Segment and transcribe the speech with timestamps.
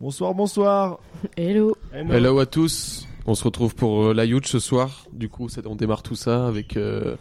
[0.00, 0.98] Bonsoir, bonsoir.
[1.36, 1.76] Hello.
[1.92, 3.06] Hello à tous.
[3.26, 5.06] On se retrouve pour euh, la Youth ce soir.
[5.12, 7.16] Du coup, on démarre tout ça avec euh,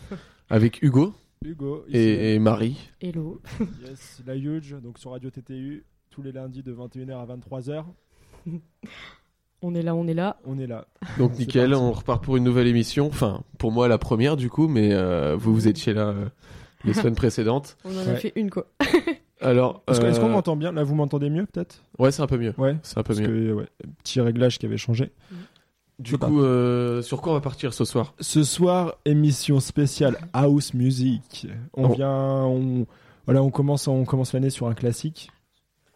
[0.49, 1.13] avec Hugo
[1.45, 1.85] Hugo.
[1.89, 2.77] et, et Marie.
[3.01, 3.41] Hello.
[3.87, 7.83] Yes, la Huge, donc sur Radio TTU, tous les lundis de 21h à 23h.
[9.65, 10.35] On est là, on est là.
[10.43, 10.87] On est là.
[11.17, 13.07] Donc nickel, on repart pour une nouvelle émission.
[13.07, 16.25] Enfin, pour moi la première du coup, mais euh, vous vous étiez là euh,
[16.83, 17.77] les semaines précédentes.
[17.85, 18.15] On en a Ouais.
[18.17, 18.65] fait une quoi.
[19.43, 20.71] Alors, Est-ce qu'on euh, m'entend bien?
[20.71, 21.83] Là, vous m'entendez mieux peut-être?
[21.99, 22.53] Ouais, c'est un peu mieux.
[22.57, 22.77] Ouais.
[22.83, 23.27] C'est un peu Parce mieux.
[23.27, 23.67] que, ouais,
[24.03, 25.11] petit réglage qui avait changé.
[25.99, 28.13] Du coup, euh, sur quoi on va partir ce soir?
[28.19, 31.47] Ce soir, émission spéciale House Music.
[31.75, 31.93] On Oh.
[31.93, 32.11] vient,
[32.45, 32.87] on,
[33.25, 35.29] voilà, on commence, on commence l'année sur un classique,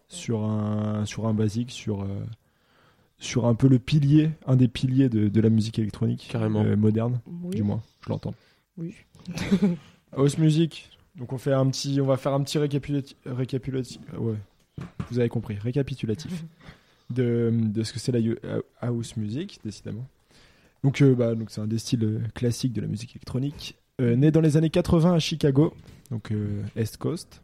[0.08, 2.08] sur un, sur un basique, sur, euh,
[3.18, 6.64] sur un peu le pilier, un des piliers de, de la musique électronique Carrément.
[6.64, 7.56] euh, moderne, Oui.
[7.56, 8.36] du moins, je l'entends.
[8.78, 8.94] Oui.
[10.16, 10.90] House Music.
[11.18, 14.36] Donc on fait un petit, on va faire un petit récapitulatif, récapitulatif, ouais,
[15.10, 16.46] vous avez compris, récapitulatif
[17.10, 18.36] de, de ce que c'est la yo-
[18.82, 20.06] house music, décidément.
[20.84, 23.76] Donc euh, bah donc c'est un des styles euh, classiques de la musique électronique.
[24.00, 25.74] Euh, né dans les années 80 à Chicago,
[26.12, 27.42] donc euh, East Coast.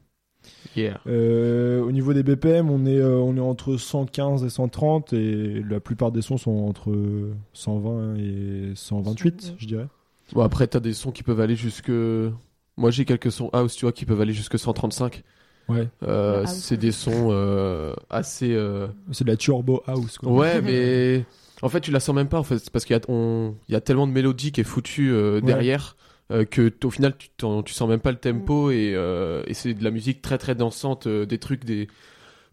[0.75, 0.99] Yeah.
[1.07, 5.63] Euh, au niveau des BPM, on est euh, on est entre 115 et 130 et
[5.67, 6.93] la plupart des sons sont entre
[7.53, 9.87] 120 et 128, je dirais.
[10.33, 11.89] Bon après, t'as des sons qui peuvent aller jusque.
[12.77, 15.23] Moi, j'ai quelques sons house, tu vois, qui peuvent aller jusque 135.
[15.69, 18.53] Ouais, Euh, c'est des sons euh, assez.
[18.53, 20.31] euh, c'est de la turbo house quoi.
[20.31, 21.23] Ouais, mais
[21.61, 23.55] en fait, tu la sens même pas en fait, c'est parce qu'il y a, on-
[23.69, 25.95] il y a tellement de mélodie qui est foutue euh, derrière
[26.31, 29.73] euh, que au final, tu, tu sens même pas le tempo et, euh, et c'est
[29.73, 31.87] de la musique très très dansante, euh, des trucs des.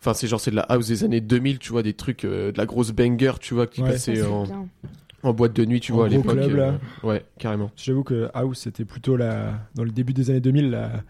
[0.01, 2.53] Enfin, c'est genre c'est de la house des années 2000, tu vois, des trucs euh,
[2.53, 3.89] de la grosse banger, tu vois, qui Ouais.
[3.93, 4.69] Passait en, bien.
[5.23, 6.33] En boîte de nuit, tu En vois, à l'époque.
[6.33, 6.79] club, là.
[7.05, 7.71] euh, ouais, carrément.
[7.77, 11.03] J'avoue que house c'était plutôt la dans le début des années 2000 la-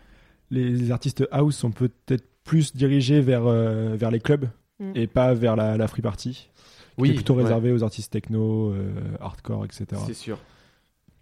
[0.51, 4.49] les, les artistes house sont peut-être plus dirigés vers euh, vers les clubs
[4.81, 4.93] Mm.
[4.95, 6.49] et pas vers la, la free party.
[6.97, 9.87] qui Oui, est plutôt ouais, réservé aux artistes techno, euh, hardcore, etc.
[10.07, 10.39] c'est sûr,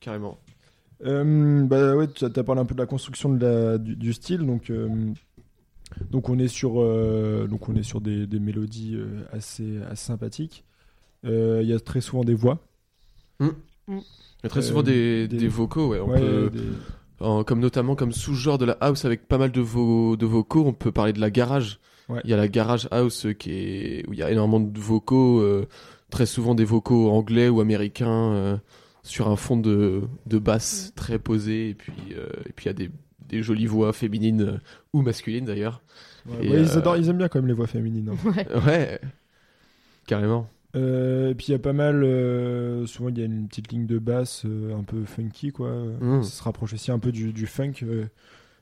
[0.00, 0.38] carrément.
[1.04, 4.12] Euh, bah ouais, tu as parlé un peu de la construction de la- du, du
[4.12, 4.88] style, donc euh,
[6.10, 10.06] donc on est sur euh, donc on est sur des, des mélodies euh, assez, assez
[10.06, 10.64] sympathiques.
[11.24, 12.58] Euh, Il y a très souvent des voix.
[13.40, 13.94] Il
[14.44, 16.00] y a très Euh, souvent des, des- des vocaux, ouais.
[16.00, 16.60] On Ouais, peut, des-
[17.24, 20.64] en- comme notamment comme sous-genre de la house avec pas mal de, vo- de vocaux,
[20.66, 21.80] on peut parler de la garage.
[22.08, 22.20] Ouais.
[22.24, 24.78] Il y a la garage house euh, qui est où il y a énormément de
[24.78, 25.66] vocaux, euh,
[26.10, 28.56] très souvent des vocaux anglais ou américains euh,
[29.02, 32.70] sur un fond de, de basse très posé et puis euh, et puis il y
[32.70, 32.90] a des,
[33.28, 34.58] des jolies voix féminines euh,
[34.92, 35.82] ou masculines d'ailleurs.
[36.26, 38.10] ouais, Et, ouais, ils euh, adorent, ils aiment bien quand même les voix féminines.
[38.10, 38.32] hein.
[38.54, 38.62] Ouais.
[38.66, 39.00] Ouais,
[40.06, 40.48] carrément.
[40.76, 43.72] Euh, et puis il y a pas mal, euh, souvent il y a une petite
[43.72, 45.70] ligne de basse euh, un peu funky quoi.
[46.00, 46.22] Mm.
[46.22, 48.06] Ça se rapproche aussi un peu du, du funk, euh,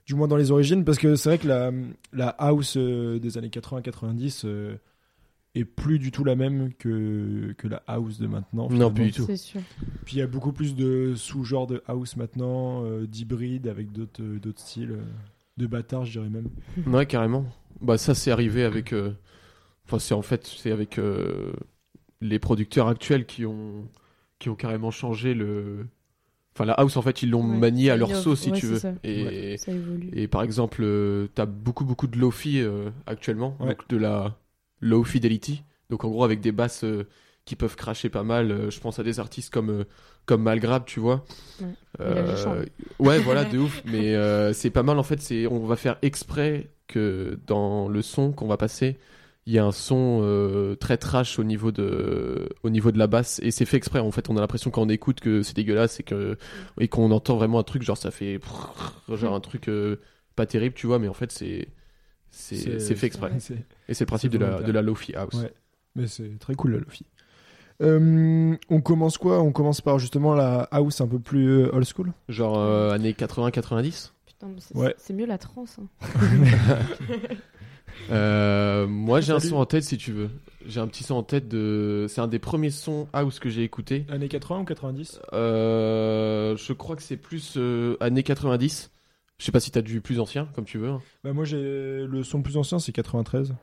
[0.06, 1.72] du moins dans les origines, parce que c'est vrai que la,
[2.12, 4.76] la house euh, des années 80-90 euh,
[5.56, 8.68] est plus du tout la même que, que la house de maintenant.
[8.70, 9.26] Non, plus du tout.
[9.26, 9.60] C'est sûr.
[10.04, 14.22] Puis il y a beaucoup plus de sous-genres de house maintenant, euh, d'hybrides avec d'autres
[14.22, 15.02] euh, styles, euh,
[15.56, 16.50] de bâtards je dirais même.
[16.86, 17.46] Ouais, carrément.
[17.80, 19.12] Bah ça c'est arrivé avec euh,
[19.86, 21.52] enfin c'est en fait c'est avec euh,
[22.20, 23.88] les producteurs actuels qui ont
[24.38, 25.86] qui ont carrément changé le
[26.54, 28.22] enfin la house en fait ils l'ont Ouais, manié à leur innove.
[28.22, 28.92] sauce si Ouais, tu veux ça.
[29.04, 30.10] et Ça évolue.
[30.14, 33.68] et par exemple euh, t'as beaucoup beaucoup de lofi euh, actuellement Ouais.
[33.68, 34.36] donc de la
[34.80, 37.06] low fidelity donc en gros avec des basses euh,
[37.44, 39.84] qui peuvent cracher pas mal euh, je pense à des artistes comme euh,
[40.24, 41.24] comme Malgrab tu vois
[42.98, 43.18] Ouais.
[43.20, 46.70] Voilà de ouf mais euh, c'est pas mal en fait c'est on va faire exprès
[46.88, 48.98] que dans le son qu'on va passer
[49.46, 53.06] il y a un son euh, très trash au niveau de au niveau de la
[53.06, 55.54] basse et c'est fait exprès en fait on a l'impression quand on écoute que c'est
[55.54, 56.36] dégueulasse et que
[56.80, 58.40] et qu'on entend vraiment un truc genre ça fait
[59.08, 60.00] genre un truc euh,
[60.34, 61.68] pas terrible tu vois mais en fait c'est
[62.30, 63.30] c'est c'est fait exprès
[63.88, 65.52] et c'est le principe de la de la lofi house Ouais.
[65.94, 67.06] Mais c'est très cool la Lofi.
[67.82, 69.40] Euh, on commence quoi?
[69.42, 72.12] On commence par justement la house un peu plus old school?
[72.28, 74.94] genre euh, années 80 90 Putain, mais c'est Ouais.
[74.98, 75.78] c'est mieux la trance.
[75.78, 75.86] hein.
[78.10, 80.30] Euh, moi j'ai un son en tête si tu veux.
[80.66, 82.06] J'ai un petit son en tête de.
[82.08, 84.04] C'est un des premiers sons house que j'ai écouté.
[84.08, 88.90] Années 80 ou 90 Euh, je crois que c'est plus euh, années 90.
[89.38, 90.88] Je sais pas si t'as du plus ancien, comme tu veux.
[90.88, 91.02] hein.
[91.22, 93.54] Bah moi j'ai le son plus ancien c'est 93.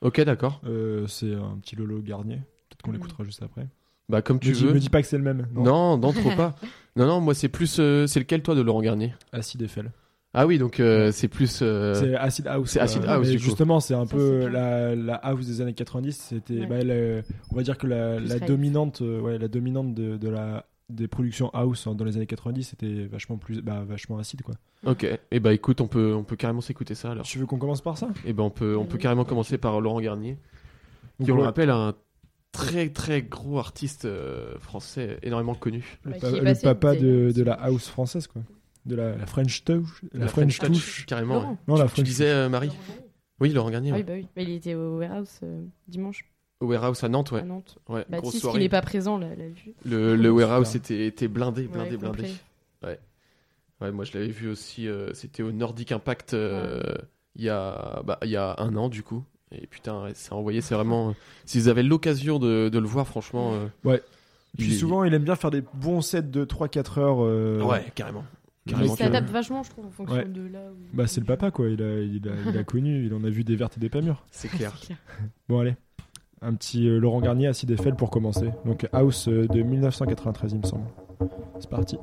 [0.00, 0.60] Ok, d'accord.
[0.66, 2.36] Euh, c'est un petit Lolo Garnier.
[2.68, 2.94] Peut-être qu'on Mm.
[2.94, 3.66] l'écoutera juste après.
[4.08, 4.72] Bah comme tu me, dis, veux.
[4.72, 5.46] me dis pas que c'est le même.
[5.54, 6.56] Non, non, trop pas.
[6.96, 7.76] Non, non, moi c'est plus.
[7.78, 9.14] euh, c'est lequel toi de Laurent Garnier?
[9.32, 9.92] Acid Eiffel.
[10.32, 11.58] Ah oui, donc euh, c'est plus.
[11.62, 12.70] euh, C'est Acid House.
[12.70, 12.84] c'est quoi.
[12.84, 16.12] Acid House, du justement, c'est un Ça, peu la, la house des années 90.
[16.16, 16.66] C'était, Ouais.
[16.66, 21.06] bah, on va dire que la, dominante, euh, ouais, la dominante de, de la des
[21.06, 24.54] productions house dans les années 90, c'était vachement plus, bah, vachement acide quoi.
[24.86, 25.06] Ok.
[25.30, 27.24] Et bah écoute, on peut, on peut carrément s'écouter ça alors.
[27.24, 28.08] Tu veux qu'on commence par ça?
[28.24, 29.02] Et ben on peut, on peut Oui.
[29.02, 30.36] carrément commencer par Laurent Garnier.
[31.22, 31.94] qui, on le rappelle, un
[32.50, 35.98] très très gros artiste euh, français énormément connu.
[36.04, 38.42] le, pa- le papa de, de la house française, quoi.
[38.86, 39.84] De la, la French touch.
[40.12, 41.06] La, La French, French touch.
[41.06, 41.50] Carrément.
[41.50, 41.56] Ouais.
[41.68, 42.70] Non, la Tu French disais, euh, Marie
[43.40, 43.90] Oui, Laurent Garnier.
[43.92, 44.00] Ah ouais.
[44.00, 44.28] oui, bah oui.
[44.36, 46.24] Bah, il était au warehouse euh, dimanche
[46.60, 47.40] Au warehouse à Nantes, ouais.
[47.40, 47.78] à Nantes.
[47.88, 48.00] ouais.
[48.02, 48.58] grosse Baptiste, il soirée.
[48.60, 49.74] n'est pas présent, l'a l'a vu.
[49.84, 52.22] Le, le warehouse était, était blindé, blindé, Ouais, blindé.
[52.82, 52.98] complet.
[53.80, 56.82] Ouais, moi je l'avais vu aussi, euh, c'était au Nordic Impact euh,
[57.34, 59.24] il, y a, bah, il y a un an du coup.
[59.52, 61.14] Et putain, ouais, c'est envoyé, c'est vraiment.
[61.46, 63.54] si vous avez l'occasion de, de le voir, franchement.
[63.54, 64.02] euh, Ouais.
[64.58, 67.18] Puis il souvent, il aime bien faire des bons sets de 3-4 heures.
[67.24, 68.24] euh, Ouais, carrément.
[68.66, 70.24] Il que- s'adapte vachement, je trouve, en fonction Ouais.
[70.26, 70.96] de là où.
[70.96, 71.68] Bah, c'est le papa, quoi.
[71.68, 73.88] Il a, il, a, il a connu, il en a vu des vertes et des
[73.88, 74.24] pas mûres.
[74.30, 74.72] C'est clair.
[75.48, 75.74] Bon, allez.
[76.42, 78.50] Un petit euh, Laurent Garnier, Acid Eiffel pour commencer.
[78.64, 80.84] Donc, House euh, de 1993, il me semble.
[81.58, 81.98] C'est parti.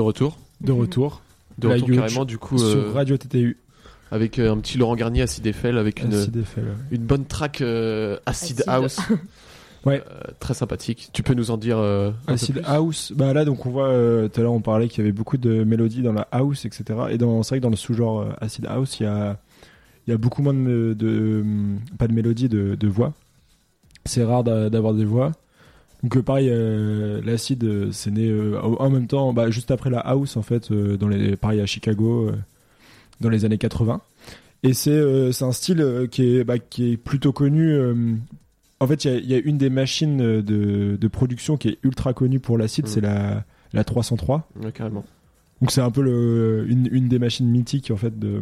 [0.00, 0.38] De retour.
[0.60, 1.20] de retour
[1.58, 3.56] De La retour Huge carrément, du coup, euh, sur Radio TTU.
[4.10, 6.66] avec euh, un petit Laurent Garnier Acid Eiffel, avec une, Acid FL, ouais.
[6.90, 8.68] une bonne track euh, Acid, Acid.
[8.68, 8.98] House.
[9.86, 10.02] Ouais.
[10.10, 11.08] Euh, très sympathique.
[11.14, 13.70] Tu peux nous en dire euh, un peu Acid plus House, bah là donc on
[13.70, 16.28] voit euh, tout à l'heure on parlait qu'il y avait beaucoup de mélodies dans la
[16.32, 16.84] house etc.
[17.08, 19.38] Et dans c'est vrai que dans le sous-genre euh, Acid House il y a
[20.06, 23.14] il y a beaucoup moins de, de hum, pas de mélodies de, de voix.
[24.04, 25.32] C'est rare d'a- d'avoir des voix.
[26.02, 29.90] Donc euh, pareil euh, l'acid euh, c'est né euh, en même temps bah, juste après
[29.90, 32.30] la house en fait euh, dans les pareil à Chicago
[33.20, 34.00] dans les années 80.
[34.62, 37.76] Et c'est c'est un style qui est bah, qui est plutôt connu
[38.82, 41.68] en fait, il y a- il y, a une des machines de, de production qui
[41.68, 42.88] est ultra connue pour l'acide, Mm.
[42.88, 44.48] c'est la, la 303.
[44.62, 45.04] Ouais, carrément.
[45.60, 48.40] Donc c'est un peu le, une, une des machines mythiques en fait de,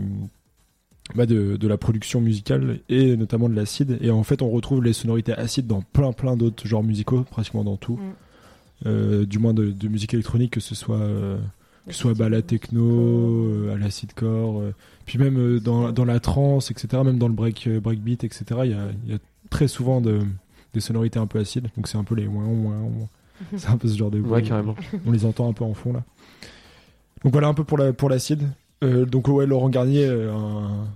[1.14, 3.98] bah, de, de la production musicale et notamment de l'acide.
[4.00, 7.64] Et en fait, on retrouve les sonorités acides dans plein plein d'autres genres musicaux, pratiquement
[7.64, 7.96] dans tout.
[7.96, 8.00] Mm.
[8.86, 11.36] Euh, du moins de, de musique électronique, que ce soit euh,
[11.88, 14.72] que soit bah, la techno, euh, à l'acidcore, euh,
[15.04, 18.70] puis même euh, dans, dans la trance, etc., même dans le break, breakbeat, etc., il
[18.70, 19.18] y a, il y a
[19.50, 20.20] très souvent de,
[20.74, 23.08] des sonorités un peu acides, donc c'est un peu les ouin, ouin, ouin.
[23.56, 24.42] c'est un peu ce genre de Ouais, bruit.
[24.44, 24.76] carrément.
[25.06, 26.04] On les entend un peu en fond là.
[27.24, 28.48] Donc voilà un peu pour la pour l'acide.
[28.84, 30.86] Euh, donc ouais, Laurent Garnier, euh, un,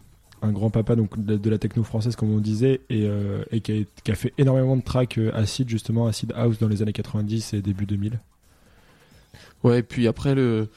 [0.42, 3.60] un grand papa donc de, de la techno française comme on disait et, euh, et
[3.60, 6.92] qui, a, qui a fait énormément de tracks acide justement acid house dans les années
[6.92, 8.20] 90 et début 2000.
[9.64, 10.68] Ouais, et puis après, le,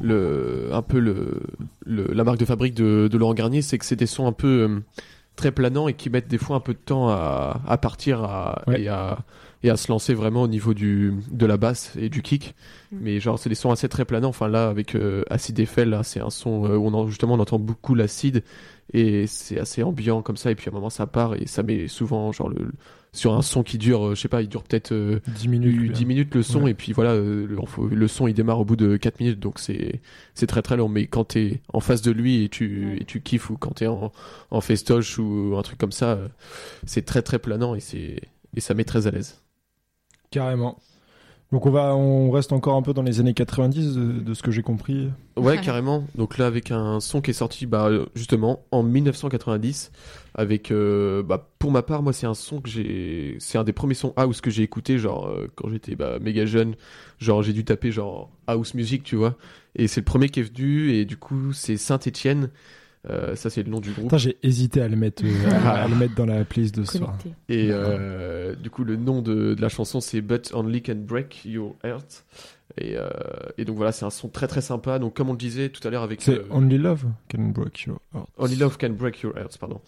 [0.00, 1.42] le, un peu le,
[1.84, 4.32] le- la marque de fabrique de, de Laurent Garnier, c'est que c'est des sons un
[4.32, 4.80] peu euh,
[5.36, 8.62] très planants et qui mettent des fois un peu de temps à, à partir à,
[8.66, 8.82] Ouais.
[8.82, 9.18] et, à,
[9.62, 12.54] et à se lancer vraiment au niveau du, de la basse et du kick.
[12.90, 12.96] Mm.
[13.00, 14.28] Mais genre, c'est des sons assez très planants.
[14.30, 17.34] Enfin, là, avec euh, Acid Eiffel, là, c'est un son euh, où on en, justement
[17.34, 18.42] on entend beaucoup l'acide
[18.92, 20.50] et c'est assez ambiant comme ça.
[20.50, 22.72] Et puis à un moment, ça part et ça met souvent, genre, le,
[23.12, 24.92] sur un son qui dure, euh, je sais pas, il dure peut-être.
[24.92, 25.74] euh, 10 minutes.
[25.74, 26.70] eu 10 minutes le son Ouais.
[26.70, 27.46] et puis voilà euh,
[27.90, 30.00] le, son il démarre au bout de 4 minutes donc c'est
[30.34, 32.96] c'est très très long mais quand t'es en face de lui et tu Ouais.
[33.02, 34.12] et tu kiffes ou quand t'es en
[34.50, 36.28] en festoche ou un truc comme ça euh,
[36.86, 38.16] c'est très très planant et c'est
[38.56, 39.42] et ça met très à l'aise
[40.32, 40.78] Carrément.
[41.52, 44.42] Donc on va, on reste encore un peu dans les années 90 de, de ce
[44.42, 45.10] que j'ai compris.
[45.36, 46.02] ouais carrément.
[46.14, 49.92] donc là avec un son qui est sorti bah justement en 1990
[50.34, 53.74] avec euh, bah pour ma part moi c'est un son que j'ai c'est un des
[53.74, 56.74] premiers sons house que j'ai écouté genre euh, quand j'étais bah, méga jeune.
[57.18, 59.36] Genre j'ai dû taper genre house music tu vois.
[59.76, 62.48] Et c'est le premier qui est venu et du coup c'est Saint-Étienne
[63.10, 65.88] Euh, ça c'est le nom du groupe j'ai hésité à le mettre, euh, à, à
[65.88, 67.18] le mettre dans la playlist de ce soir.
[67.48, 71.44] Et euh, du coup le nom de, de la chanson c'est But Only Can Break
[71.44, 72.24] Your Heart
[72.78, 73.10] et, euh,
[73.58, 75.86] et donc voilà c'est un son très très sympa donc comme on le disait tout
[75.86, 78.28] à l'heure avec C'est euh, Only Love Can Break Your Heart.
[78.38, 79.80] Only Love Can Break Your Heart pardon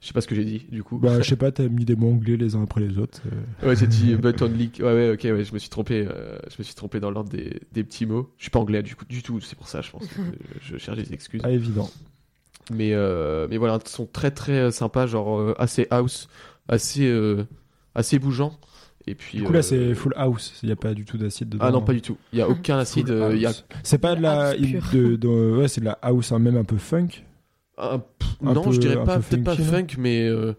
[0.00, 1.84] je sais pas ce que j'ai dit du coup Bah, je sais pas, t'as mis
[1.84, 3.20] des mots anglais les uns après les autres.
[3.30, 3.42] euh.
[3.68, 4.70] Ouais, j'ai dit but only.
[4.80, 6.06] Ouais, ouais, ok, ouais, je me suis trompé.
[6.10, 8.32] euh, je me suis trompé dans l'ordre des, des petits mots.
[8.38, 9.40] Je suis pas anglais du coup du tout.
[9.40, 10.04] C'est pour ça, je pense.
[10.08, 10.20] que
[10.62, 11.42] je cherche des excuses.
[11.42, 11.88] Pas évident.
[12.70, 16.28] Mais euh, mais voilà, ils sont très très euh, sympas, genre euh, assez house,
[16.68, 17.44] assez euh,
[17.94, 18.58] assez bougeant.
[19.08, 19.38] Et puis.
[19.38, 20.60] Du coup, là, euh, c'est full house.
[20.62, 21.64] Il n'y a pas du tout d'acide dedans.
[21.66, 22.16] Ah non, pas du tout.
[22.32, 23.08] Il y a aucun acide.
[23.08, 23.52] Full euh, Il y a.
[23.82, 24.50] C'est pas de la.
[24.50, 24.88] House il- pure.
[24.92, 27.08] de- de- ouais, c'est de la house, hein, même un peu funk.
[27.78, 30.52] un- pff, Un non, peu- je dirais un pas peu peut-être pas funk, mais euh,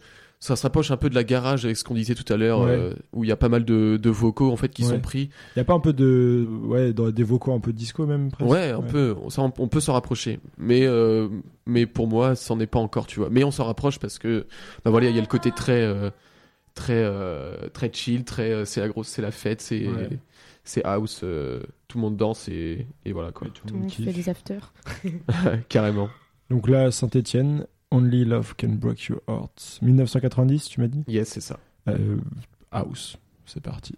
[0.43, 2.59] ça se rapproche un peu de la garage avec ce qu'on disait tout à l'heure,
[2.61, 2.71] Ouais.
[2.71, 4.89] euh, où il y a pas mal de, de vocaux en fait qui Ouais.
[4.89, 5.29] sont pris.
[5.55, 6.45] Il y a pas un peu de.
[6.63, 8.51] Ouais, dans des vocaux un peu disco, même presque.
[8.51, 9.15] Ouais, un peu.
[9.23, 10.41] On, on peut s'en rapprocher.
[10.57, 11.29] Mais, euh,
[11.65, 13.29] mais pour moi, c'en est pas encore, tu vois.
[13.31, 14.45] Mais on s'en rapproche parce que,
[14.83, 16.09] bah voilà, il y a le côté très, euh,
[16.75, 20.09] très, euh, très chill, très, euh, c'est la grosse, c'est la fête, c'est, Ouais.
[20.65, 23.47] c'est house, euh, tout le monde danse et, et voilà quoi.
[23.53, 24.73] Tout le monde fait des afters.
[25.69, 26.09] Carrément.
[26.49, 29.79] Donc là, Saint-Etienne, Only Love Can Break Your Heart.
[29.83, 31.03] 1990, tu m'as dit?
[31.07, 31.59] Yes, c'est ça.
[31.87, 32.17] Euh,
[32.71, 33.17] House.
[33.45, 33.93] C'est parti.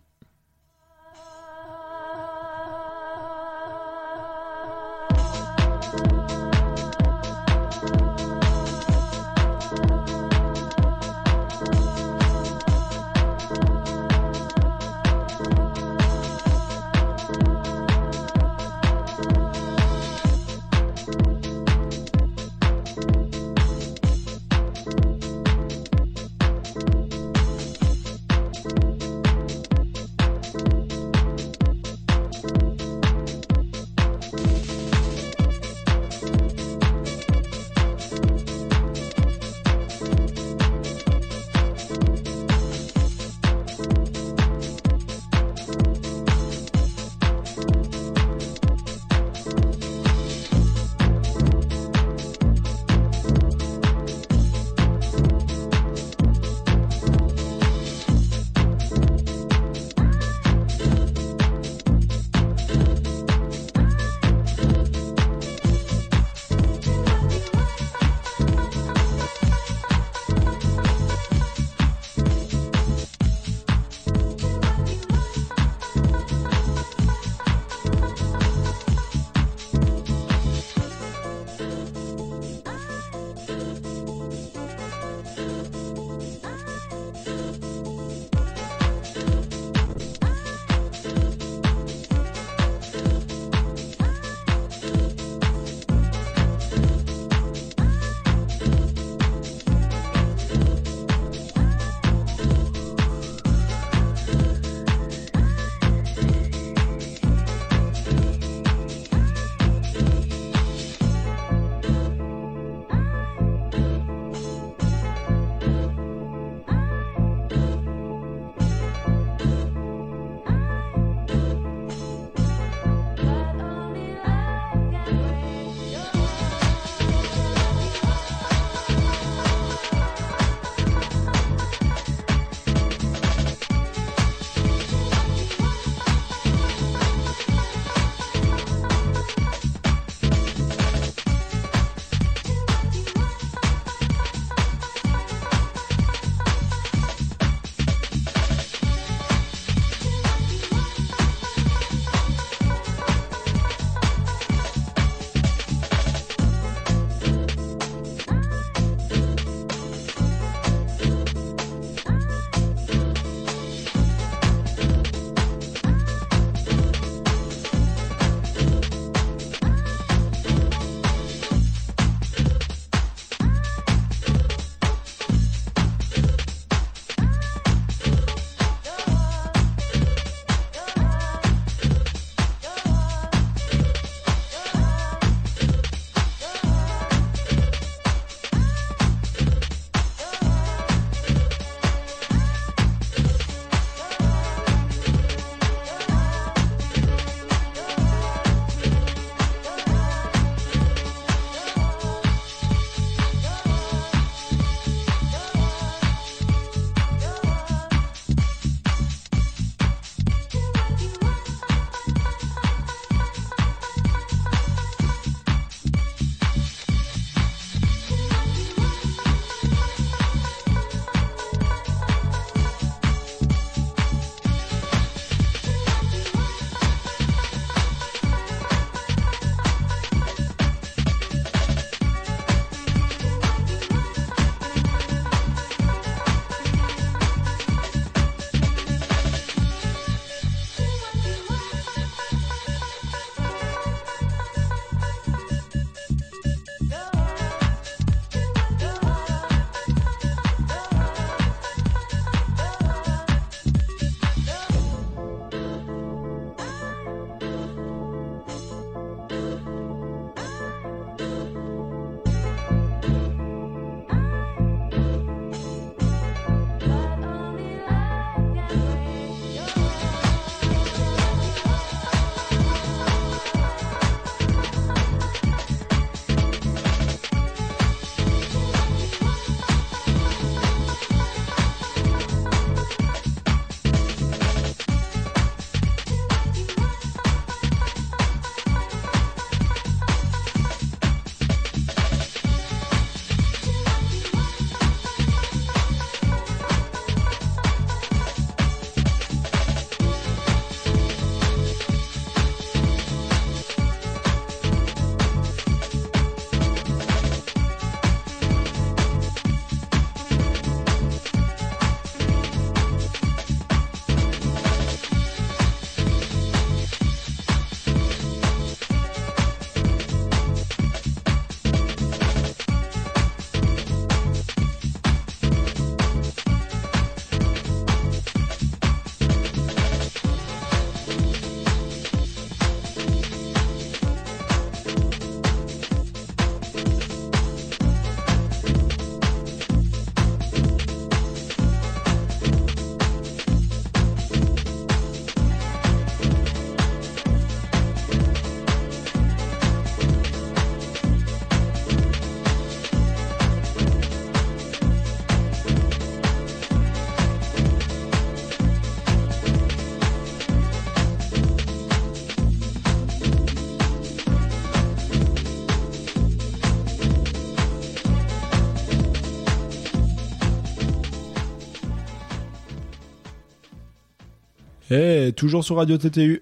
[374.97, 376.41] Et toujours sur Radio TTU.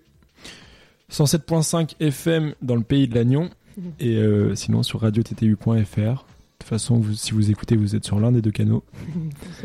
[1.12, 3.50] 107.5 FM dans le pays de l'Agnon.
[4.00, 5.66] Et euh, sinon sur radiottu.fr.
[5.98, 6.16] De
[6.60, 8.84] toute façon, vous- si vous écoutez, vous êtes sur l'un des deux canaux.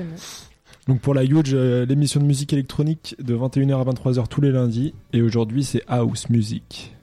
[0.89, 4.51] Donc pour la Huge, euh, l'émission de musique électronique de 21h à 23h tous les
[4.51, 4.95] lundis.
[5.13, 6.95] Et aujourd'hui, c'est House Music.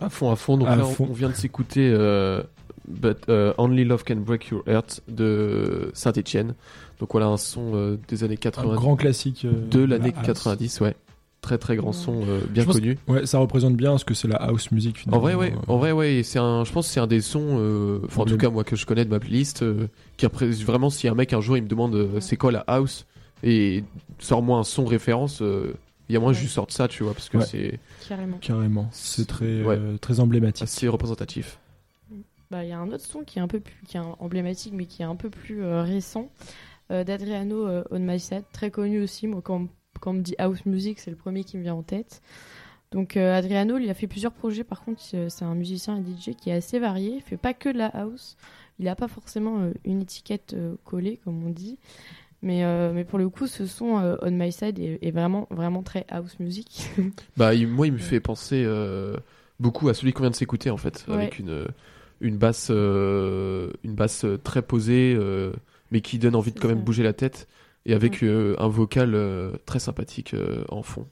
[0.00, 0.56] À fond, à fond.
[0.56, 1.06] Donc À là, on- fond.
[1.10, 2.42] On, vient de s'écouter euh,
[2.88, 6.54] But Only Love Can Break Your Heart de Saint-Etienne.
[7.00, 9.44] Donc voilà un son euh, des années Un 90, grand classique.
[9.44, 10.26] euh, de l'année la house.
[10.26, 10.94] 90, ouais.
[11.40, 12.96] Très très grand son, euh, bien connu.
[13.06, 15.20] Ouais, ça représente bien ce que c'est la house music En finalement.
[15.20, 18.00] vrai, ouais, en vrai, ouais, c'est un, je pense que c'est un des sons, euh,
[18.06, 20.88] enfin, en tout cas, moi, que je connais de ma playlist, euh, qui représente vraiment,
[20.88, 23.04] si un mec un jour il me demande euh, c'est quoi la house,
[23.42, 23.84] et
[24.20, 25.74] sors-moi un son référence, euh,
[26.08, 27.44] il y a moins que je lui sorte ça, tu vois, parce que Ouais.
[27.44, 27.78] c'est
[28.08, 28.38] Carrément.
[28.38, 28.88] Carrément.
[28.90, 29.76] C'est très, Ouais.
[29.78, 30.62] euh, très emblématique.
[30.64, 31.58] assez représentatif.
[32.50, 34.16] Bah, il y a un autre son qui est un peu plus, qui est un-
[34.18, 36.30] emblématique, mais qui est un peu plus euh, récent,
[36.90, 39.26] d'Adriano euh, On My Side, très connu aussi.
[39.26, 39.68] Moi, quand, on-
[40.00, 42.20] quand on me dit house music, c'est le premier qui me vient en tête.
[42.90, 44.62] Donc, euh, Adriano, il a fait plusieurs projets.
[44.64, 47.14] Par contre, euh, c'est un musicien et DJ qui est assez varié.
[47.16, 48.36] Il fait pas que de la house.
[48.78, 51.78] Il n'a pas forcément euh, une étiquette euh, collée, comme on dit.
[52.42, 55.46] Mais, euh, mais pour le coup, ce son euh, On My Side est, est vraiment,
[55.50, 56.88] vraiment très house music.
[57.36, 59.16] Bah, il- moi, il me fait penser euh,
[59.58, 61.14] beaucoup à celui qu'on vient de s'écouter, en fait, Ouais.
[61.14, 61.66] avec une,
[62.20, 65.52] une basse, euh, une basse euh, très posée, euh,
[65.94, 67.46] mais qui donne envie de quand même bouger la tête,
[67.86, 71.06] et avec euh, un vocal euh, très sympathique euh, en fond.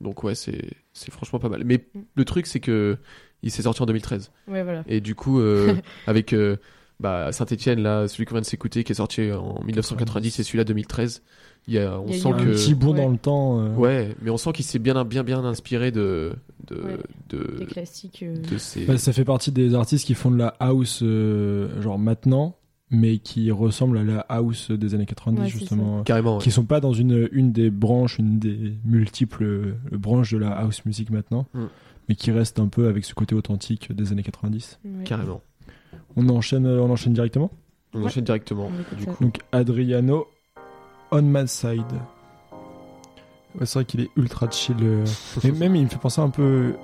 [0.00, 0.60] Donc ouais, c'est
[0.92, 1.62] c'est franchement pas mal.
[1.64, 2.00] Mais Mm.
[2.14, 2.98] le truc, c'est que
[3.42, 4.84] il s'est sorti en 2013, ouais, voilà.
[4.86, 5.74] et du coup, euh,
[6.06, 6.56] avec euh,
[7.00, 10.64] bah, Saint-Etienne, là, celui qu'on vient de s'écouter, qui est sorti en 1990, et celui-là
[10.64, 11.22] 2013,
[11.68, 12.96] il y a, on Il y a sent un petit bond Ouais.
[13.02, 13.60] dans le temps.
[13.60, 16.32] euh, Ouais, mais on sent qu'il s'est bien, bien, bien inspiré de,
[16.66, 16.96] de, Ouais.
[17.28, 18.22] de, Des classiques.
[18.22, 18.84] euh, de ces.
[18.84, 22.56] Bah, ça fait partie des artistes qui font de la house euh, genre maintenant,
[22.90, 26.36] mais qui ressemblent à la house des années 90 Ouais, c'est justement, Carrément.
[26.36, 26.42] ouais.
[26.42, 30.50] qui sont pas dans une une des branches, une des multiples euh, branches de la
[30.52, 31.64] house music maintenant, Mm.
[32.08, 34.78] mais qui restent un peu avec ce côté authentique des années 90.
[34.84, 35.04] ouais.
[35.04, 35.40] Carrément.
[36.16, 37.50] On enchaîne, on enchaîne directement?
[37.94, 38.06] On Ouais.
[38.06, 38.70] enchaîne directement.
[38.96, 40.26] Du coup, Donc Adriano,
[41.10, 41.82] On My Side.
[43.58, 44.76] Ouais, c'est vrai qu'il est ultra chill.
[44.82, 45.04] euh.
[45.44, 46.74] Et même il me fait penser un peu,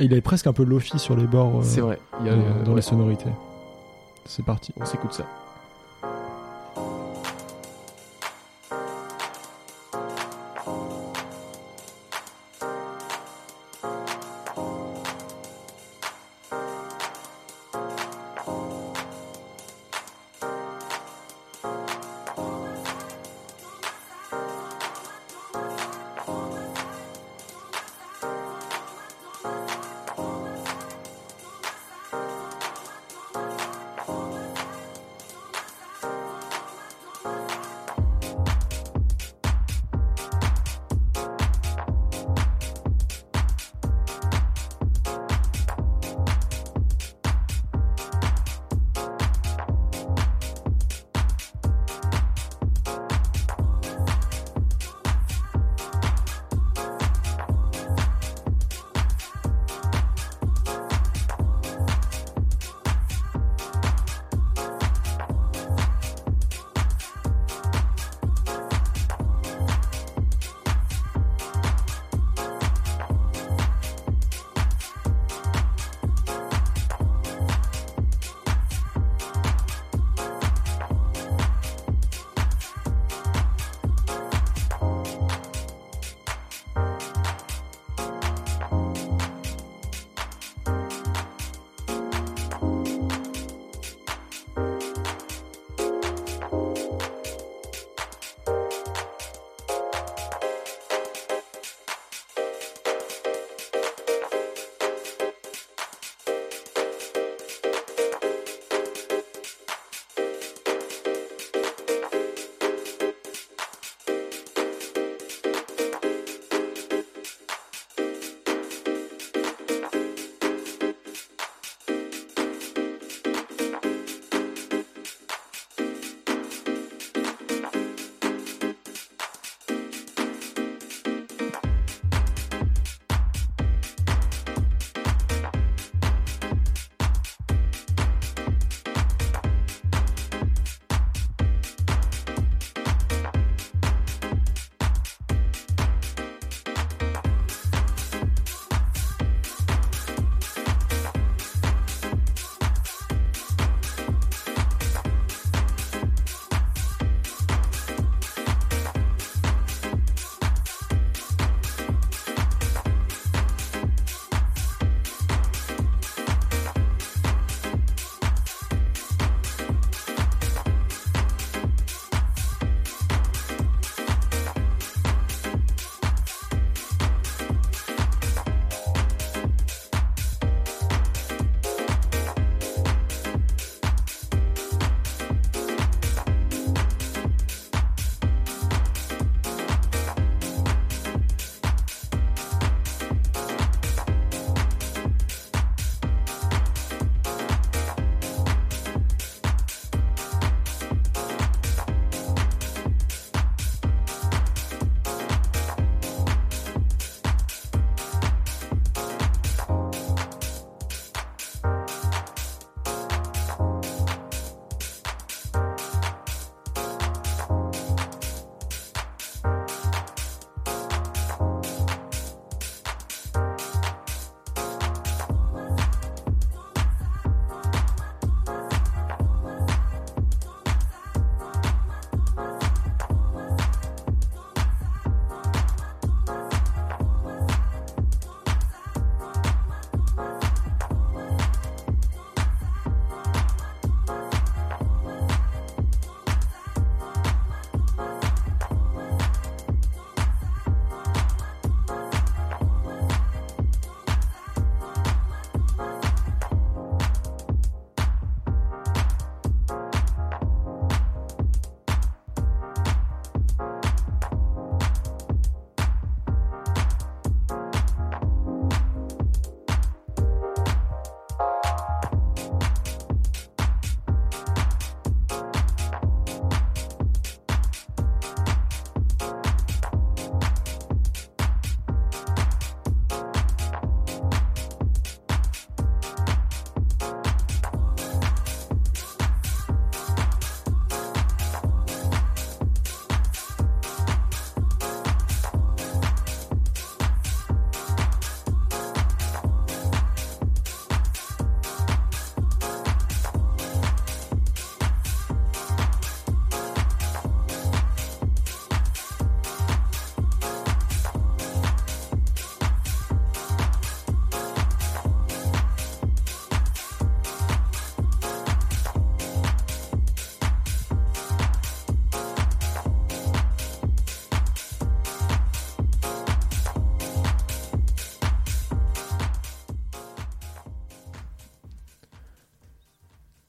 [0.00, 1.58] il avait presque un peu lofi sur les bords.
[1.60, 1.98] euh, c'est vrai.
[2.20, 3.30] Il y a, dans, euh, dans ouais, les sonorités.
[4.24, 4.72] C'est parti.
[4.76, 5.26] On s'écoute ça.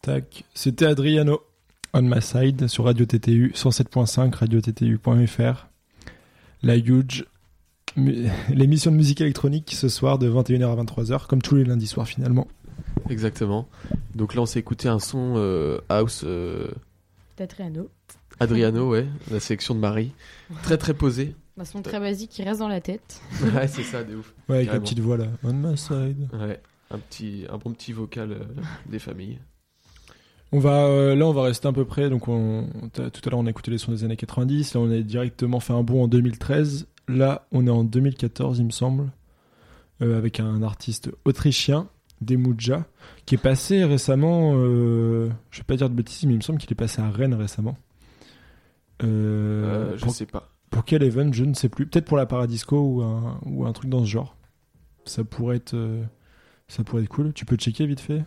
[0.01, 0.45] Tac.
[0.55, 1.41] C'était Adriano
[1.93, 5.67] on my side sur Radio TTU 107.5 radiottu.fr.
[6.63, 7.25] La huge
[8.49, 12.07] l'émission de musique électronique ce soir de 21h à 23h comme tous les lundis soirs
[12.07, 12.47] finalement.
[13.09, 13.67] Exactement.
[14.15, 16.71] Donc là, on s'est écouté un son euh, house euh,
[17.37, 17.89] D'Adriano.
[18.39, 20.13] Adriano, ouais, la sélection de Marie.
[20.63, 21.35] Très très posé.
[21.59, 23.21] Un son très basique qui reste dans la tête.
[23.53, 24.33] Ouais, c'est ça, des ouf.
[24.49, 25.27] Ouais, avec la petite voix là.
[25.43, 26.27] On my side.
[26.33, 26.59] Ouais,
[26.89, 28.45] un petit, un bon petit vocal euh,
[28.89, 29.37] des familles.
[30.53, 32.09] On va euh, là on va rester à peu près.
[32.09, 34.91] Donc on, tout à l'heure on a écouté les sons des années 90 là on
[34.91, 39.11] a directement fait un bond en 2013 là on est en 2014 il me semble
[40.01, 41.87] euh, avec un artiste autrichien
[42.19, 42.85] Demuja
[43.25, 46.59] qui est passé récemment euh, je vais pas dire de bêtises mais il me semble
[46.59, 47.77] qu'il est passé à Rennes récemment.
[48.99, 50.49] Je pour, sais pas.
[50.69, 51.87] pour quel event je ne sais plus.
[51.87, 54.35] Peut-être pour la Paradisco ou un, ou un truc dans ce genre.
[55.05, 55.75] Ça pourrait être
[56.67, 57.33] ça pourrait être cool.
[57.33, 58.23] Tu peux checker vite fait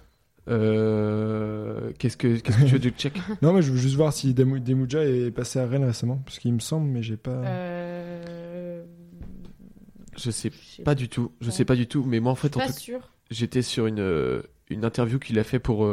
[0.49, 3.15] Euh, qu'est-ce que, qu'est-ce que tu veux du check?
[3.43, 6.39] Non, mais je veux juste voir si Demu- Demuja est passé à Rennes récemment, parce
[6.39, 7.31] qu'il me semble, mais j'ai pas.
[7.31, 8.85] Euh...
[10.17, 10.51] Je sais
[10.85, 11.33] pas du tout.
[11.41, 11.53] Je Ouais.
[11.53, 12.05] sais pas du tout.
[12.05, 13.11] Mais moi, en fait, en tout- sûr.
[13.31, 15.89] j'étais sur une, euh, une interview qu'il a fait pour,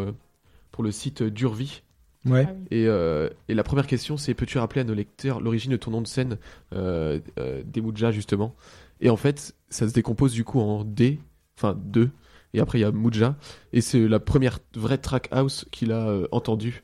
[0.71, 1.81] pour le site Durvi.
[2.25, 2.45] Ouais.
[2.47, 2.67] Ah oui.
[2.77, 5.89] Et, euh, et la première question, c'est peux-tu rappeler à nos lecteurs l'origine de ton
[5.89, 6.37] nom de scène,
[6.73, 8.53] euh, euh, Demuja, justement?
[8.99, 11.19] Et en fait, ça se décompose du coup en D,
[11.57, 12.11] enfin 2,
[12.53, 13.35] et après il y a Muja,
[13.73, 16.83] et c'est la première vraie track house qu'il a euh, entendue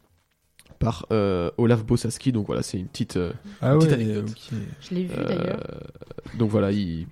[0.79, 3.17] par euh, Olaf Bosaski, donc voilà, c'est une petite.
[3.17, 4.29] euh, Ah Petite ouais, anecdote.
[4.29, 4.57] ok.
[4.81, 5.59] Je l'ai vu euh, d'ailleurs.
[6.37, 7.07] donc voilà, il.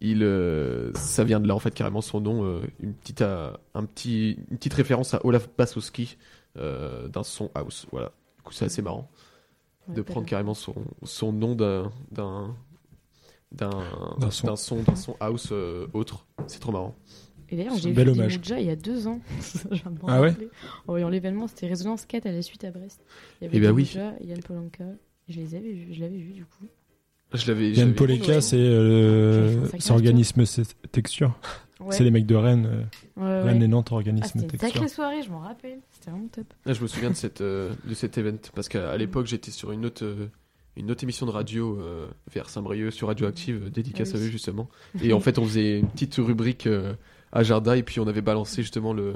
[0.00, 3.50] Il, euh, ça vient de là en fait carrément son nom, euh, une petite, euh,
[3.74, 6.18] un petit, une petite référence à Olaf Basowski
[6.58, 7.86] euh, d'un son house.
[7.90, 9.08] Voilà, du coup c'est assez marrant
[9.88, 12.54] Ouais, de prendre carrément son, son nom d'un d'un
[13.52, 13.70] d'un
[14.18, 14.82] D'un son.
[14.82, 16.94] d'un son house euh, autre c'est trop marrant
[17.54, 18.00] Et d'ailleurs, C'est j'ai un vu
[18.58, 19.20] il y a deux ans.
[20.08, 20.34] Ah ouais.
[20.88, 23.00] En voyant l'événement, c'était Résonance 4 à la suite à Brest.
[23.40, 23.96] Il y avait Eh ben des oui.
[24.26, 24.84] Yann Polanka.
[25.28, 26.64] Et Je les avais vus, je l'avais vu du coup.
[27.32, 28.40] je l'avais Yann ouais.
[28.40, 30.42] c'est euh, c'est organisme
[30.90, 31.38] texture.
[31.78, 31.94] Ouais.
[31.94, 32.66] C'est les mecs de Rennes.
[32.66, 33.64] euh, Ouais, Rennes ouais.
[33.66, 35.78] et Nantes, Ah, organisme c'était une sacrée soirée, je m'en rappelle.
[35.92, 36.46] C'était vraiment top.
[36.66, 39.70] Ah, je me souviens de cette euh, de cet event parce qu'à l'époque j'étais sur
[39.70, 40.26] une autre euh,
[40.76, 44.24] une autre émission de radio euh, vers Saint-Brieuc sur Radioactive euh, dédicace Ah oui.
[44.24, 44.68] à eux justement
[45.02, 46.94] et en fait on faisait une petite rubrique euh,
[47.34, 49.14] à Jarda et puis on avait balancé justement le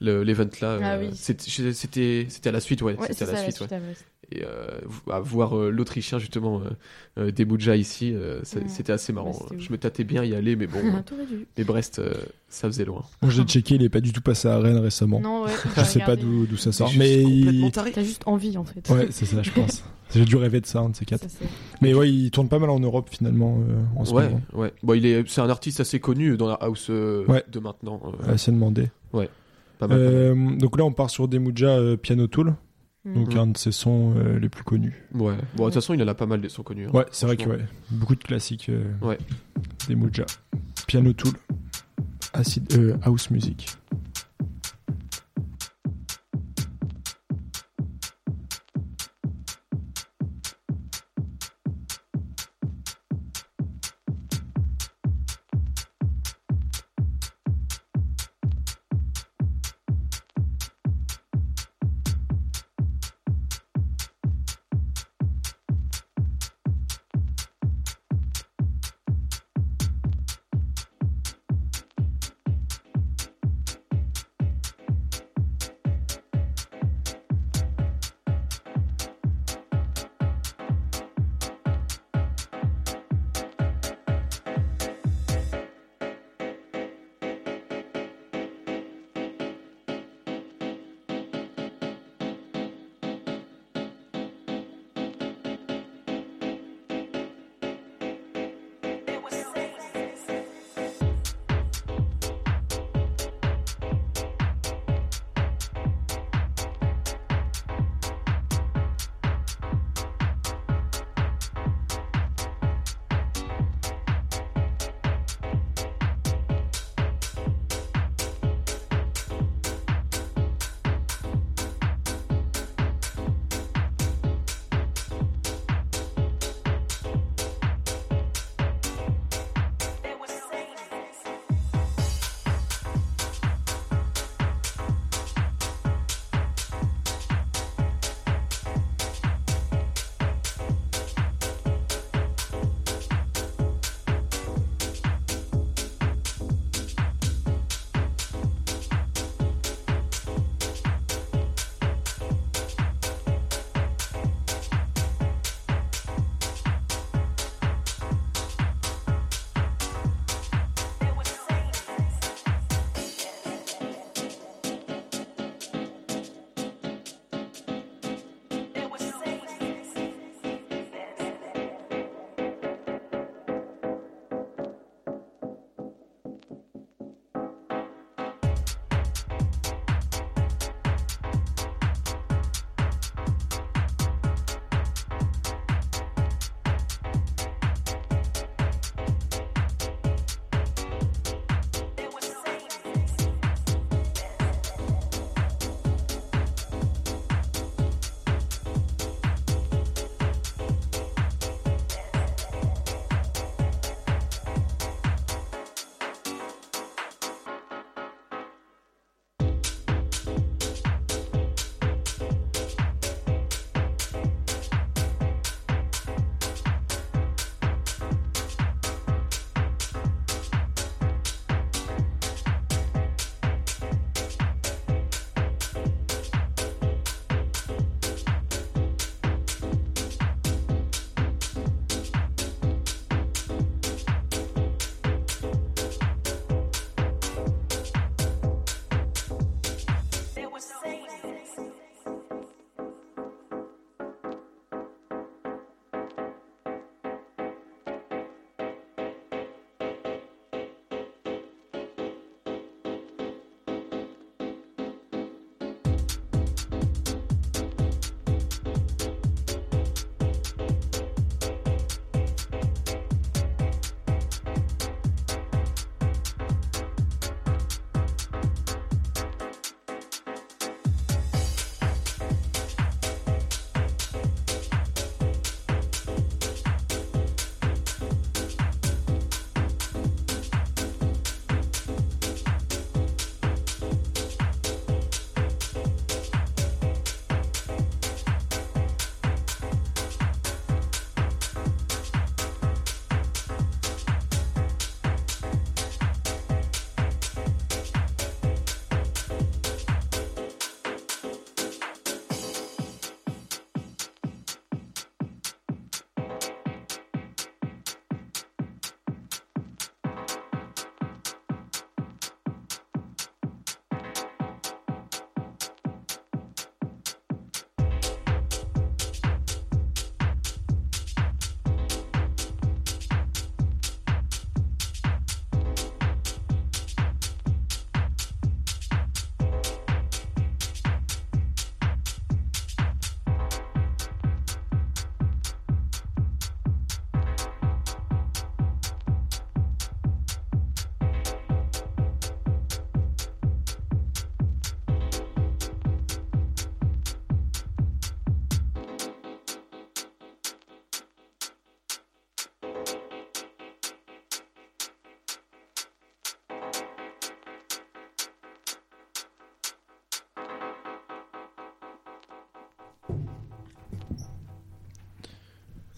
[0.00, 1.16] le- l'event là Ah euh, oui.
[1.16, 3.78] c'était c'était à la suite ouais, Ouais, c'était à la la suite ouais.
[4.32, 6.70] Et euh, à voir euh, l'Autrichien justement euh,
[7.26, 8.62] euh, Demuja ici, euh, Ouais.
[8.66, 9.30] c'était assez marrant.
[9.50, 10.78] Ouais, je me tâtais bien y aller, mais bon,
[11.56, 12.12] mais Brest, euh,
[12.48, 13.02] ça faisait loin.
[13.22, 15.20] Bon, j'ai checké, il est pas du tout passé à Rennes récemment.
[15.20, 15.50] Non, ouais.
[15.76, 17.70] Je sais pas d'où d'où ça sort, mais il...
[17.72, 18.88] T'as juste envie en fait.
[18.90, 19.84] ouais, c'est ça, je pense.
[20.14, 21.28] J'ai dû rêver de ça, un de ces quatre.
[21.28, 21.44] Ça,
[21.80, 24.40] Mais ouais, il tourne pas mal en Europe finalement euh, en ce Ouais, moment.
[24.52, 24.72] ouais.
[24.82, 27.42] Bon, il est, c'est un artiste assez connu dans la house euh, Ouais.
[27.50, 28.00] de maintenant.
[28.28, 28.90] euh, Assez demandé.
[29.10, 29.28] pas mal,
[29.78, 29.98] pas mal.
[29.98, 32.54] Euh, donc là, on part sur Demuja euh, Piano Tool.
[33.04, 33.38] Donc Mhm.
[33.38, 34.94] un de ses sons euh, les plus connus.
[35.14, 35.34] Ouais.
[35.56, 36.86] Bon, de toute façon, il en a pas mal des sons connus.
[36.86, 36.90] hein.
[36.94, 37.58] Ouais, c'est vrai que ouais,
[37.90, 38.68] beaucoup de classiques.
[38.70, 39.18] euh, Ouais.
[39.88, 40.24] Demuja,
[40.86, 41.34] Piano Tool,
[42.32, 43.68] acid, euh, House Music.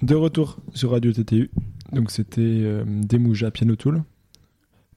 [0.02, 1.50] De retour sur Radio TTU.
[1.92, 4.02] Donc c'était euh, Demouja Piano Tool.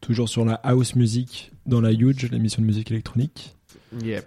[0.01, 3.55] Toujours sur la house music dans la Huge, l'émission de musique électronique.
[4.03, 4.21] Yeah.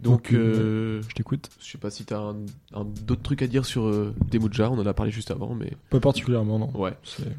[0.00, 1.48] Donc, Donc, euh, Je t'écoute.
[1.60, 2.36] je sais pas si t'as un,
[2.72, 5.72] un, d'autres trucs à dire sur euh, Demuja, on en a parlé juste avant, mais
[5.90, 6.76] Pas particulièrement, non.
[6.76, 6.96] ouais.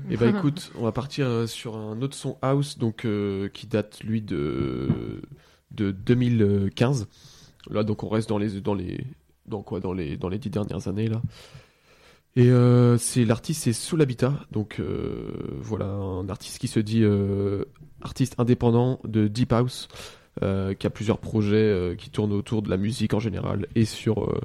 [0.09, 3.67] Et bah écoute, on va partir euh, sur un autre son house, donc euh, qui
[3.67, 5.21] date lui de
[5.71, 7.07] de 2015.
[7.70, 9.05] Là, donc on reste dans les dans les
[9.45, 11.22] dans quoi dans les dans les dix dernières années là.
[12.36, 17.03] Et euh, c'est l'artiste c'est Soul Habitat, donc euh, voilà un artiste qui se dit
[17.03, 17.66] euh,
[18.01, 19.88] artiste indépendant de deep house,
[20.41, 24.36] qui a plusieurs projets qui tournent autour de la musique en général et sur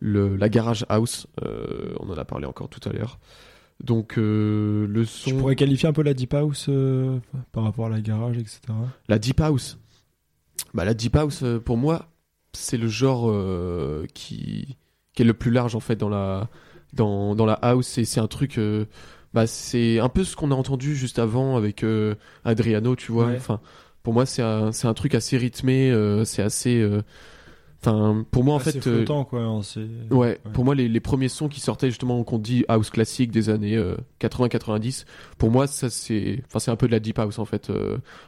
[0.00, 1.28] le la garage house.
[2.00, 3.20] On en a parlé encore tout à l'heure.
[3.82, 6.68] Donc le son, Je pourrais qualifier un peu la Deep House
[7.52, 8.60] par rapport à la garage, etc.
[9.08, 9.78] la deep house.
[10.74, 12.09] Bah la deep house pour moi
[12.52, 14.76] c'est le genre euh, qui
[15.14, 16.48] qui est le plus large en fait dans la
[16.92, 18.86] dans dans la house et c'est un truc euh,
[19.34, 23.26] bah c'est un peu ce qu'on a entendu juste avant avec euh, Adriano tu vois
[23.26, 23.36] Ouais.
[23.36, 23.60] enfin
[24.02, 25.92] pour moi c'est un c'est un truc assez rythmé
[26.24, 26.84] c'est assez
[27.82, 29.40] enfin pour moi en Assez fait flottant, quoi.
[29.42, 29.60] hein,
[30.10, 30.40] Ouais, Ouais.
[30.52, 33.76] pour moi, les, les premiers sons qui sortaient justement, qu'on dit house classique des années
[33.76, 35.06] euh, 80-90,
[35.38, 37.72] pour moi, ça c'est, enfin, c'est un peu de la deep house en fait.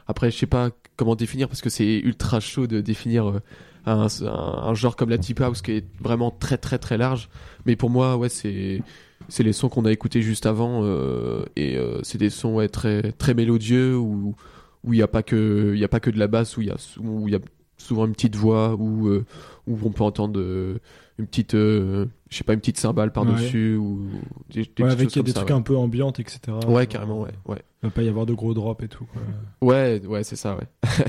[0.07, 3.41] Après, je sais pas comment définir parce que c'est ultra chaud de définir
[3.87, 7.29] un, un, un genre comme la deep house qui est vraiment très très très large.
[7.67, 8.83] Mais pour moi, ouais, c'est
[9.29, 12.69] c'est les sons qu'on a écoutés juste avant euh, et euh, c'est des sons ouais,
[12.69, 14.35] très très mélodieux où
[14.85, 16.61] où il y a pas que il y a pas que de la basse où
[16.63, 17.41] il y a où il y a
[17.77, 19.25] souvent une petite voix où euh,
[19.69, 20.41] où on peut entendre
[21.19, 24.09] une petite je sais pas une petite cymbale par dessus ou
[24.51, 26.41] des, des Ouais, petites avec choses comme des ça, trucs un peu ambiantes, etc.
[26.67, 29.05] ouais carrément ouais ouais Il va pas y avoir de gros drops et tout.
[29.13, 29.23] Quoi.
[29.69, 30.67] ouais ouais c'est ça ouais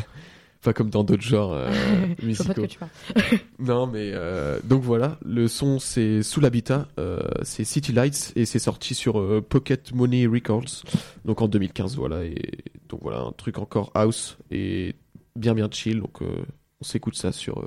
[0.63, 1.69] pas comme dans d'autres genres euh,
[2.23, 2.65] musicaux.
[2.65, 2.79] tu
[3.59, 8.45] non mais euh, donc voilà le son c'est sous l'habitat euh, c'est City Lights et
[8.45, 10.83] c'est sorti sur Pocket Money Records
[11.25, 14.95] donc en 2015 voilà et donc voilà un truc encore house et
[15.35, 17.63] bien bien chill donc on s'écoute ça sur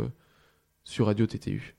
[0.83, 1.76] sur Radio TTU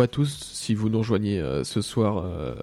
[0.00, 2.54] hello à tous, si vous nous rejoignez euh, ce soir, euh,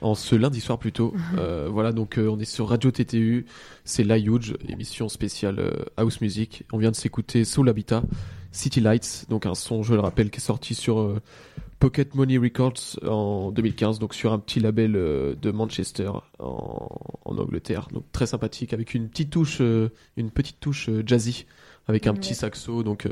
[0.00, 1.12] en ce lundi soir plutôt.
[1.36, 3.44] Euh, voilà, donc on est sur Radio TTU,
[3.84, 5.60] c'est La Huge, émission spéciale
[5.98, 6.64] House Music.
[6.72, 8.02] On vient de s'écouter Soul Habitat,
[8.52, 11.20] City Lights, donc un son, je le rappelle, qui est sorti sur
[11.78, 16.88] Pocket Money Records en 2015, donc sur un petit label de Manchester en,
[17.26, 17.88] en Angleterre.
[17.92, 21.44] Donc très sympathique, avec une petite touche, une petite touche jazzy,
[21.86, 22.18] avec un Ouais.
[22.18, 22.82] petit saxo.
[22.82, 23.06] Donc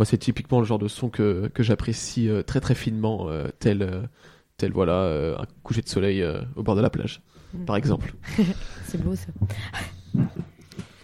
[0.00, 3.48] moi, c'est typiquement le genre de son que, que j'apprécie euh, très très finement, euh,
[3.58, 4.00] tel, euh,
[4.56, 6.24] tel voilà un coucher de soleil
[6.56, 7.20] au bord de la plage,
[7.52, 7.64] Mm.
[7.66, 8.14] par exemple.
[8.86, 9.26] C'est beau ça.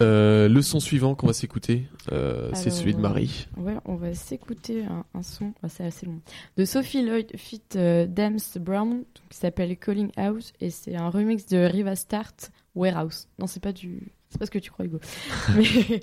[0.03, 3.49] Euh, le son suivant qu'on va s'écouter, euh, c'est celui de Marie.
[3.57, 6.20] Ouais, on va s'écouter un, un son, ah, c'est assez long,
[6.59, 11.47] de Sophie Lloyd fit euh, Dams Brown, qui s'appelle Calling House, et c'est un remix
[11.47, 13.28] de Riva Start Warehouse.
[13.38, 15.01] Non, c'est pas du, c'est pas ce que tu crois, Hugo.
[15.57, 16.03] Mais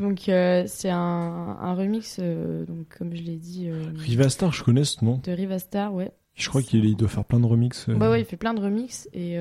[0.00, 4.62] donc euh, c'est un, un remix, euh, donc comme je l'ai dit, euh, Rivastar, je
[4.62, 5.20] connais ce nom.
[5.22, 6.12] de Riva Star, ouais.
[6.34, 7.88] Je crois qu'il il doit faire plein de remixes.
[7.88, 7.94] euh.
[7.96, 9.32] Bah ouais, il fait plein de remixes et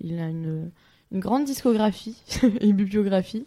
[0.00, 0.70] il a une,
[1.12, 2.22] une grande discographie
[2.60, 3.46] et une bibliographie.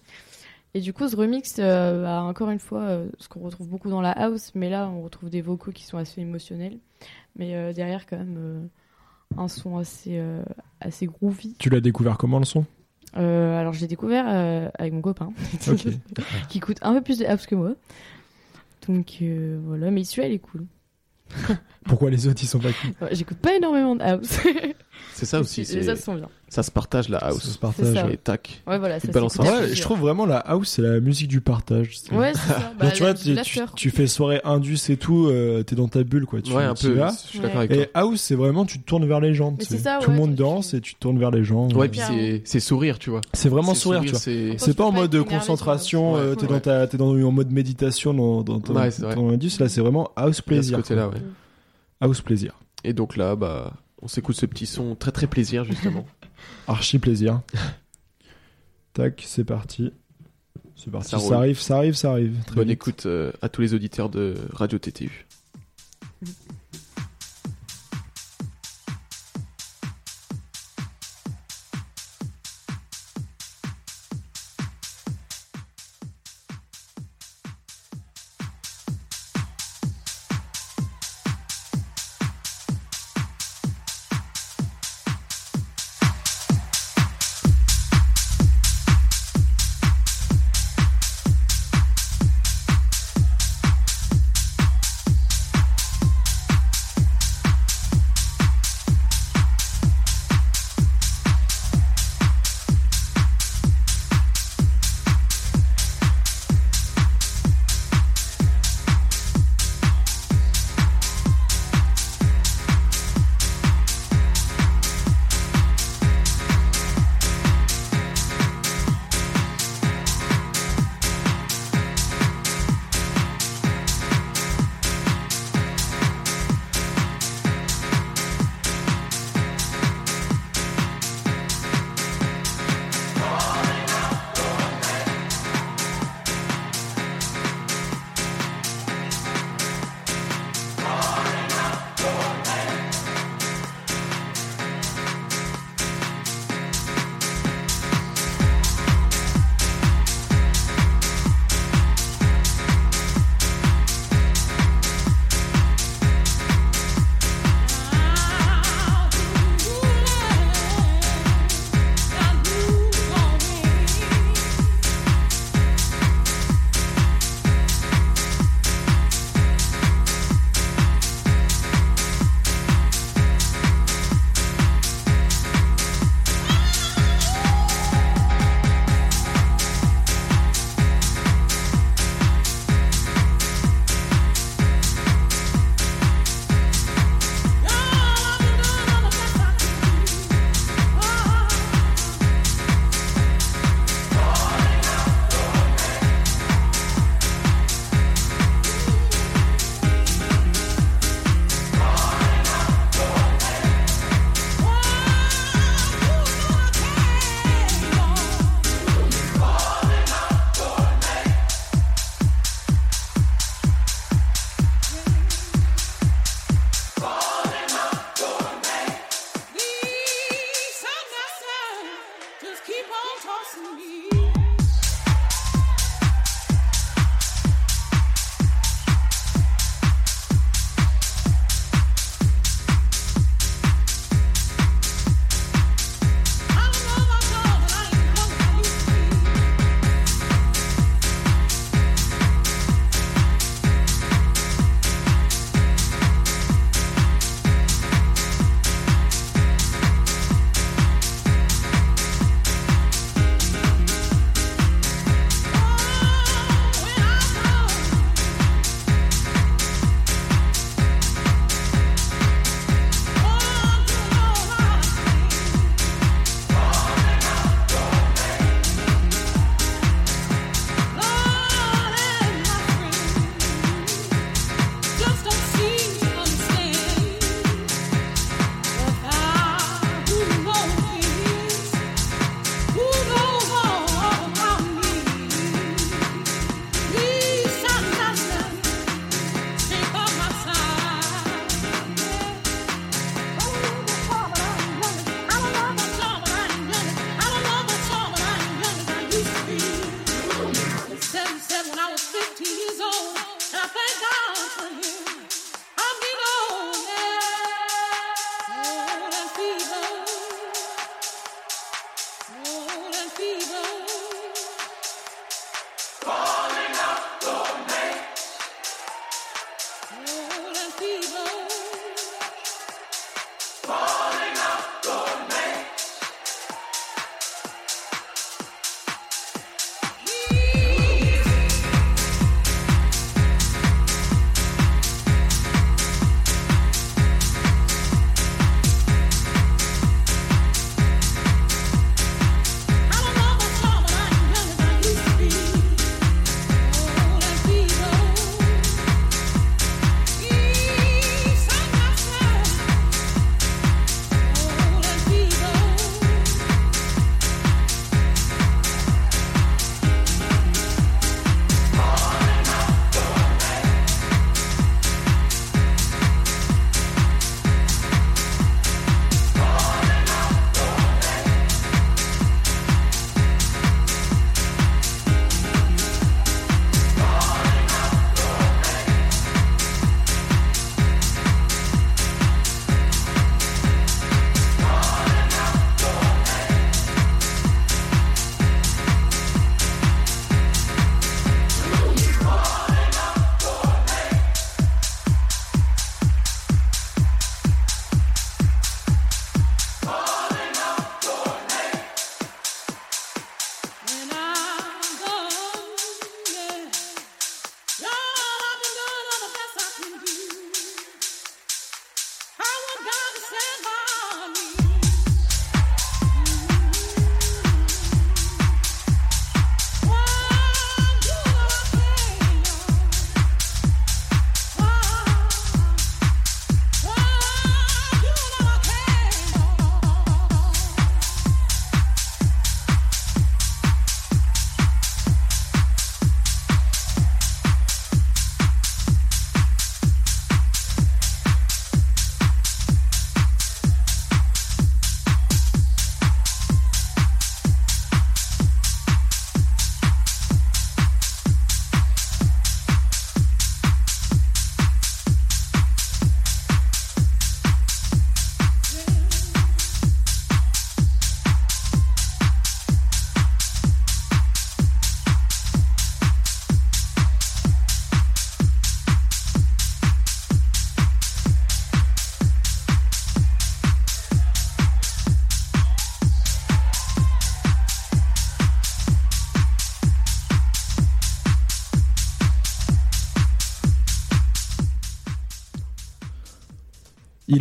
[0.74, 4.12] Et du coup, ce remix a encore une fois ce qu'on retrouve beaucoup dans la
[4.12, 6.78] house, mais là, on retrouve des vocaux qui sont assez émotionnels.
[7.36, 8.70] Mais derrière, quand même,
[9.38, 10.22] un son assez,
[10.80, 11.56] assez groovy.
[11.60, 12.66] Tu l'as découvert comment le son?
[13.18, 15.34] Euh, alors, je l'ai découvert euh, avec mon copain,
[16.50, 17.74] qui coûte un peu plus de house que moi.
[18.88, 20.66] Donc euh, voilà, mais celui-là, il est cool.
[21.86, 22.92] Pourquoi les autres ils sont pas cool?
[23.02, 24.40] Ouais, J'écoute pas énormément de house.
[25.14, 26.30] C'est ça aussi, Les c'est autres sont bien.
[26.52, 27.44] Ça se partage la Ça house.
[27.44, 27.94] se partage.
[27.94, 28.12] ça.
[28.12, 28.62] Et tac.
[28.68, 31.40] Ouais, voilà, ça s'écoute un Ouais, je trouve vraiment la house c'est la musique du
[31.40, 32.02] partage.
[32.12, 32.74] Ouais, c'est ça.
[32.80, 36.42] Bah, tu vois, tu, fais soirée indus et tout, euh, t'es dans ta bulle quoi.
[36.42, 36.94] Tu, ouais, un tu peu.
[36.94, 37.12] vas.
[37.12, 37.66] Je suis d'accord Ouais.
[37.66, 37.84] avec toi.
[37.84, 39.56] Et house, c'est vraiment tu te tournes vers les gens.
[39.62, 41.70] C'est ça, tout le ouais, monde danse et tu te tournes vers les gens.
[41.70, 43.22] Ouais, Euh, puis c'est c'est sourire, tu vois.
[43.32, 44.20] c'est vraiment C'est sourire, tu vois.
[44.20, 48.44] C'est pas en mode concentration, euh, t'es dans ta, t'es dans en mode méditation dans,
[48.60, 48.76] ton,
[49.30, 49.58] indus.
[49.60, 50.78] Là, c'est vraiment house plaisir.
[50.78, 51.14] côté-là, ouais.
[51.14, 52.08] quoi.
[52.10, 52.60] House plaisir.
[52.84, 56.06] Et donc là, bah, on s'écoute ce petit son très très plaisir justement.
[56.68, 57.42] Archi plaisir.
[58.94, 59.94] Tac, c'est parti.
[60.76, 61.10] C'est parti.
[61.10, 62.38] Ça arrive, ça arrive, ça arrive.
[62.46, 62.74] Très Bonne vite.
[62.74, 65.26] écoute euh, à tous les auditeurs de Radio TTU.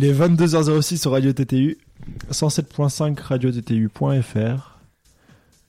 [0.01, 1.77] Il est 22h06 sur Radio TTU,
[2.31, 4.79] 107.5 radiottu.fr.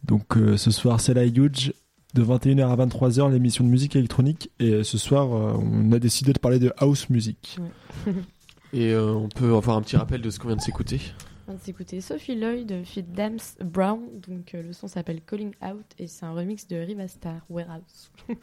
[0.04, 1.74] Donc euh, ce soir, c'est la Huge
[2.14, 4.50] de 21h à 23h, l'émission de musique électronique.
[4.58, 7.58] Et euh, ce soir, euh, on a décidé de parler de house music.
[8.72, 10.98] Et euh, on peut avoir un petit rappel de ce qu'on vient de s'écouter?
[11.46, 14.00] On vient de s'écouter Sophie Lloyd fit Dams Brown.
[14.26, 18.10] Donc euh, le son s'appelle Calling Out et c'est un remix de Rivastar Warehouse.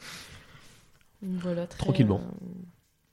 [1.22, 2.22] Voilà, très, Tranquillement.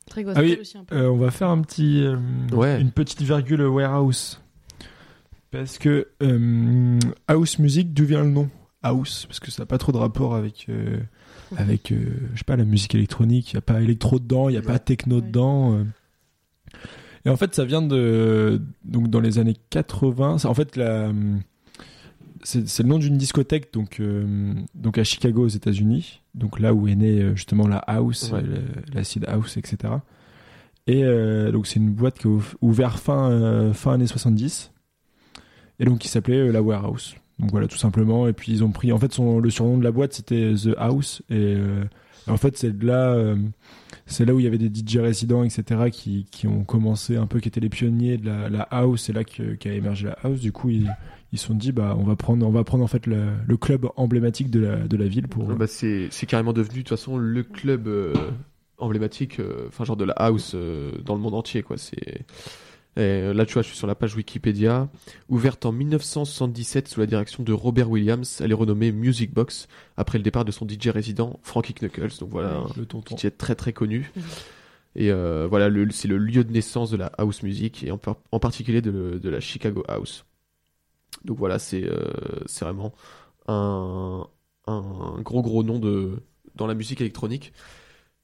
[0.09, 0.95] Très Ah oui, aussi un peu.
[0.97, 2.17] Euh, on va faire un petit, euh,
[2.53, 2.81] Ouais.
[2.81, 4.41] une petite virgule warehouse.
[5.51, 6.99] Parce que euh,
[7.29, 8.49] house music, d'où vient le nom
[8.83, 10.99] House, parce que ça n'a pas trop de rapport avec, euh,
[11.57, 11.97] avec euh,
[12.35, 13.53] je sais pas, la musique électronique.
[13.53, 15.23] Il n'y a pas électro dedans, il n'y a pas techno Ouais.
[15.23, 15.75] dedans.
[15.75, 15.85] euh.
[17.25, 18.63] Et en fait, ça vient de.
[18.85, 20.39] Donc, dans les années 80.
[20.39, 21.11] ça- En fait, la.
[22.49, 26.87] C'est le nom d'une discothèque donc, euh, donc à Chicago aux États-Unis, donc là où
[26.87, 28.41] est née euh, justement la house, Ouais.
[28.45, 28.61] euh,
[28.95, 29.95] l'acid house, etc.
[30.87, 34.71] Et euh, donc c'est une boîte qui a ouv- ouvert fin, euh, fin années 70,
[35.81, 37.17] et donc qui s'appelait la Warehouse.
[37.41, 38.29] Donc voilà, tout simplement.
[38.29, 40.75] Et puis ils ont pris, en fait, son, le surnom de la boîte c'était The
[40.79, 41.57] House, et
[42.29, 43.35] en fait c'est là,
[44.07, 45.91] c'est là où il y avait des DJ résidents, etc.
[45.91, 49.13] qui, qui ont commencé un peu, qui étaient les pionniers de la, la house, c'est
[49.13, 50.39] là qu'a émergé la house.
[50.41, 50.89] Du coup ils
[51.37, 53.57] ils se sont dit bah on va prendre on va prendre en fait le, le
[53.57, 56.89] club emblématique de la, de la ville pour Bah, c'est c'est carrément devenu de toute
[56.99, 58.13] façon le club euh,
[58.79, 61.79] emblématique, euh, enfin genre de la house euh, dans le monde entier quoi.
[61.79, 62.25] C'est
[62.99, 64.89] et là tu vois, je suis sur la page Wikipédia,
[65.29, 68.41] ouverte en 1977 sous la direction de Robert Williams.
[68.43, 69.69] Elle est renommée Music Box
[69.99, 72.19] après le départ de son DJ résident Frankie Knuckles.
[72.21, 73.17] Donc voilà, un le tonton.
[73.17, 74.11] DJ très très connu.
[74.99, 78.17] Et euh, voilà, c'est le lieu de naissance de la house music et en, par-
[78.33, 80.25] en particulier de, de la Chicago house.
[81.25, 81.99] Donc voilà, c'est euh,
[82.47, 82.93] c'est vraiment
[83.49, 84.27] un,
[84.67, 86.21] un gros gros nom de,
[86.57, 87.53] dans la musique électronique.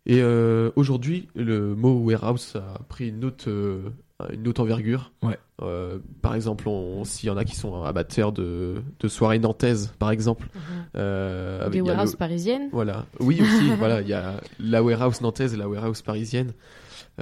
[0.07, 3.91] Et euh, aujourd'hui, le mot warehouse a pris une autre, euh,
[4.33, 5.13] une autre envergure.
[5.23, 5.39] Ouais.
[5.63, 9.95] Euh, par exemple, on- s'il y en a qui sont amateurs de, de soirées nantaises,
[10.01, 10.49] par exemple.
[10.55, 10.61] Mhm.
[10.97, 12.69] euh, avec- Des warehouses parisiennes.
[12.73, 13.07] voilà.
[13.21, 13.69] Oui aussi.
[13.79, 16.53] voilà, il y a la warehouse nantaise et la warehouse parisienne.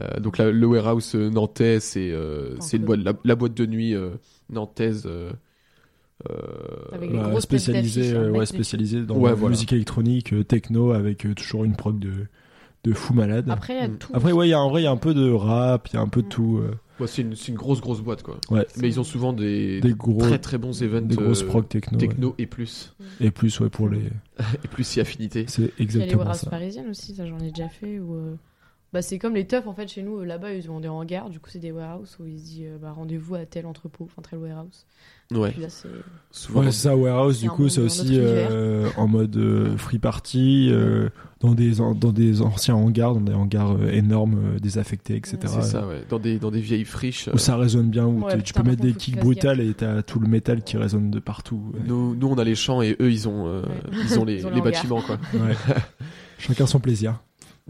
[0.01, 3.95] Euh, donc la- le warehouse nantais, c'est euh, une boîte, la, la boîte de nuit
[3.95, 4.11] euh,
[4.49, 5.07] nantaise.
[6.31, 6.35] Euh,
[6.93, 9.51] Avec Bah, grosses spécialisé, ouais, spécialisé dans Ouais, la voilà.
[9.55, 12.13] musique électronique, euh, techno, avec euh, toujours une prog de,
[12.85, 13.49] de fou malade.
[13.49, 13.97] Après, y a Mm.
[13.99, 14.13] tout.
[14.15, 15.97] ouais, il y a, en vrai, il y a un peu de rap, il y
[15.99, 16.31] a un peu de Mm.
[16.31, 16.59] tout.
[16.63, 18.37] euh, ouais, c'est une, grosse grosse boîte quoi.
[18.51, 21.67] ouais, Mais ils ont souvent des, des gros, très très bons events des grosses prog
[21.69, 21.99] techno.
[21.99, 22.07] ouais.
[22.09, 24.03] techno et plus Et plus, ouais, pour les.
[24.65, 25.45] et plus si affinité.
[25.49, 26.51] C'est Il y a les exactement ça.
[26.51, 27.99] parisiennes aussi, ça j'en ai déjà fait.
[27.99, 28.35] Où, euh,
[28.93, 31.31] bah, c'est comme les teufs en fait chez nous, euh, là-bas ils ont des hangars,
[31.31, 34.05] du coup c'est des warehouses où ils se disent euh, bah, rendez-vous à tel entrepôt,
[34.11, 34.85] enfin tel warehouse.
[35.33, 35.53] Ouais.
[35.53, 35.87] Puis là c'est.
[36.33, 36.61] Souvent.
[36.61, 41.09] Ouais, c'est ça, Warehouse, du coup, c'est aussi euh, en mode euh, free party, euh,
[41.39, 45.39] dans, des, an- dans des anciens hangars, dans des hangars euh, énormes, euh, désaffectés, etc.
[45.47, 46.03] c'est ça, ouais.
[46.09, 47.29] Dans des dans des vieilles friches.
[47.29, 50.03] euh, Où ça résonne bien, où Ouais, tu- peux mettre des kicks brutales et t'as
[50.03, 51.63] tout le métal qui résonne de partout.
[51.75, 51.81] ouais.
[51.87, 53.99] Nous, nous on a les champs et eux ils ont euh, Ouais.
[54.05, 54.73] ils ont les, Ils ont les les hangars.
[54.73, 55.17] bâtiments quoi.
[55.35, 55.55] Ouais.
[56.39, 57.21] Chacun son plaisir.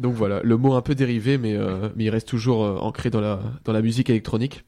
[0.01, 3.11] Donc voilà, le mot un peu dérivé, mais, euh, mais il reste toujours euh, ancré
[3.11, 4.65] dans la, dans la musique électronique.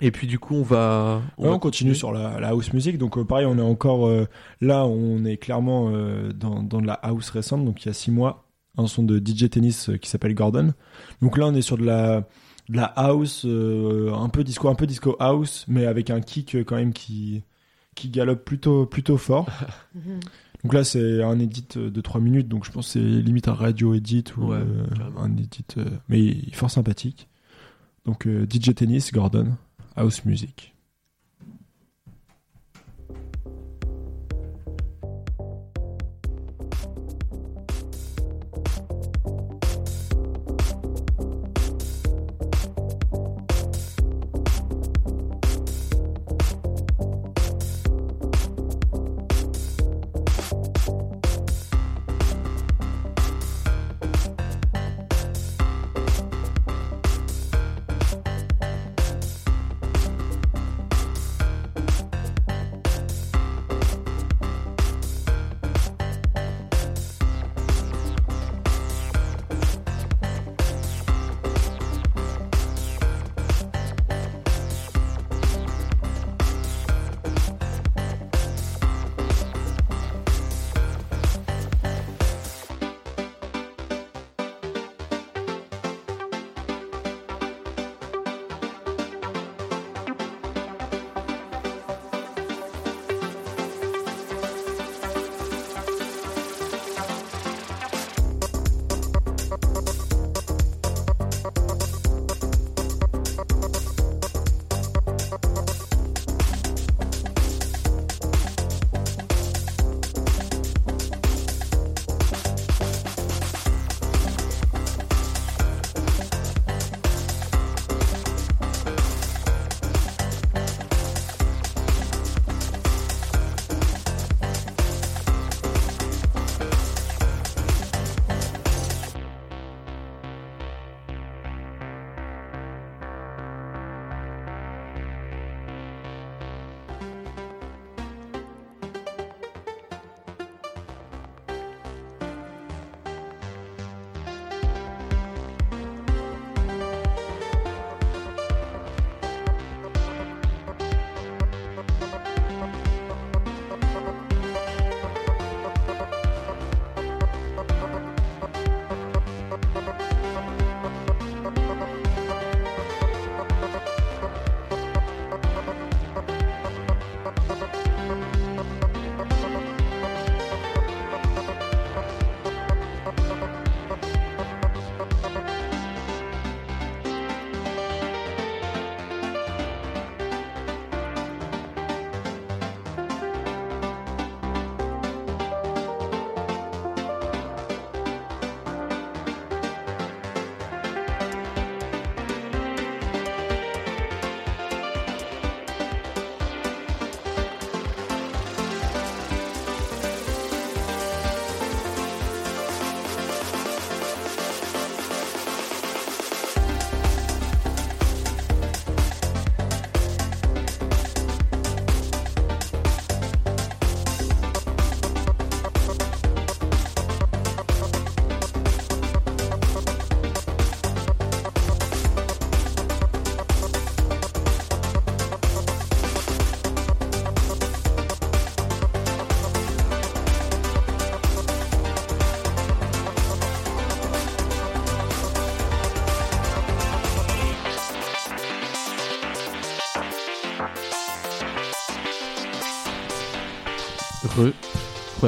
[0.00, 1.22] Et puis du coup, on va.
[1.38, 2.98] Ouais, va on continue sur la, la house music.
[2.98, 4.26] Donc, euh, pareil, on est encore euh,
[4.60, 7.64] là, on est clairement euh, dans, dans de la house récente.
[7.64, 10.74] Donc, il y a six mois, un son de DJ Tennis euh, qui s'appelle Gordon.
[11.20, 12.22] Donc là, on est sur de la,
[12.68, 16.56] de la house, euh, un peu disco, un peu disco house, mais avec un kick
[16.56, 17.42] euh, quand même qui,
[17.94, 19.46] qui galope plutôt, plutôt fort.
[20.64, 22.48] Donc là, c'est un edit euh, de 3 minutes.
[22.48, 24.84] Donc, je pense que c'est limite un radio edit ou Ouais, euh,
[25.18, 27.28] un edit, euh, mais fort sympathique.
[28.04, 29.48] Donc, euh, DJ Tennis, Gordon,
[29.96, 30.71] house music.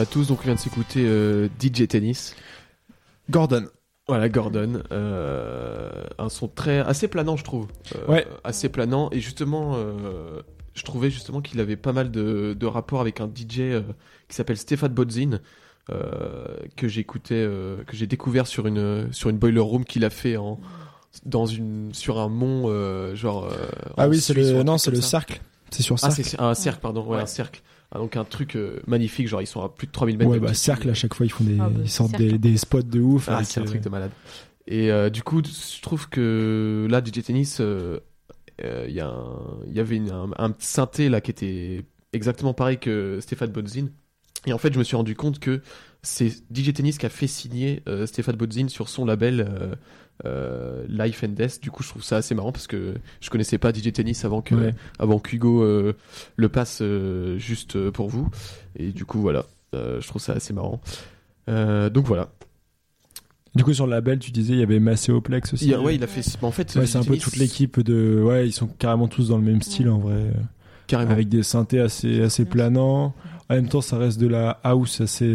[0.04, 2.36] À tous, donc on vient de s'écouter euh, DJ Tennis.
[3.30, 3.66] Gordon.
[4.06, 4.82] Voilà, Gordon.
[4.92, 7.68] euh, un son très assez planant, je trouve.
[7.96, 8.26] Euh, Ouais.
[8.44, 9.08] Assez planant.
[9.12, 10.42] Et justement, euh,
[10.74, 13.80] je trouvais justement qu'il avait pas mal de, de rapports avec un DJ euh,
[14.28, 15.40] qui s'appelle Stéphane Bodzin.
[15.90, 16.46] euh,
[16.76, 20.38] que j'écoutais, euh, que j'ai découvert sur une sur une boiler room qu'il a fait
[20.38, 20.58] en
[21.26, 23.44] dans une sur un mont euh, genre.
[23.44, 23.56] euh,
[23.98, 25.08] Ah oui, c'est le non, c'est le ça.
[25.08, 25.40] cercle.
[25.70, 26.30] C'est sur Ah, cercle.
[26.30, 27.22] c'est un cercle, pardon, ouais, Ouais.
[27.22, 27.62] un cercle.
[27.92, 30.30] Ah, donc un truc euh, magnifique, genre ils sont à plus de 3000 mètres.
[30.30, 32.38] ouais, de bah cercle à chaque fois ils font des Ah bah, ils sortent des,
[32.38, 33.28] des spots de ouf.
[33.28, 34.10] Ah, c'est un euh, truc de malade.
[34.66, 38.00] Et euh, du coup, je trouve que là, DJ Tennis, euh,
[38.64, 39.02] euh, il y,
[39.68, 43.50] il y avait une- un, un petit synthé là qui était exactement pareil que Stéphane
[43.50, 43.88] Bodzin.
[44.46, 45.60] Et en fait, je me suis rendu compte que
[46.02, 49.40] c'est DJ Tennis qui a fait signer euh, Stéphane Bodzin sur son label
[50.24, 51.60] euh, Life and Death.
[51.60, 54.42] Du coup, je trouve ça assez marrant parce que je connaissais pas DJ Tennis avant
[54.42, 54.74] que Ouais.
[54.98, 55.94] avant qu'Hugo euh,
[56.36, 58.28] le passe euh, juste pour vous.
[58.76, 59.44] Et du coup, voilà,
[59.74, 60.80] Euh, je trouve ça assez marrant.
[61.48, 62.28] Euh, donc voilà.
[63.56, 65.64] Du coup sur le label, tu disais il y avait Macéoplex aussi.
[65.64, 66.22] Il y a- ouais, il a fait.
[66.42, 68.20] En fait, Ouais, c'est un peu toute l'équipe de.
[68.24, 70.30] Ouais, ils sont carrément tous dans le même style en vrai.
[70.86, 71.10] Carrément.
[71.12, 73.14] Avec des synthés assez, assez planants.
[73.48, 75.26] En même temps, ça reste de la house assez.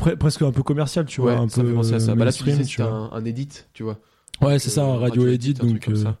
[0.00, 1.42] Pre- presque un peu commercial, tu ouais, vois.
[1.42, 2.12] Un ça peu fait penser à ça.
[2.12, 2.92] euh, Bah là, tu mainstream, disais tu c'était vois.
[2.92, 3.98] un, un edit, tu vois.
[4.42, 5.50] Ouais, c'est Euh, ça, un radio edit.
[5.50, 6.02] un truc Donc, euh, ça.
[6.04, 6.16] donc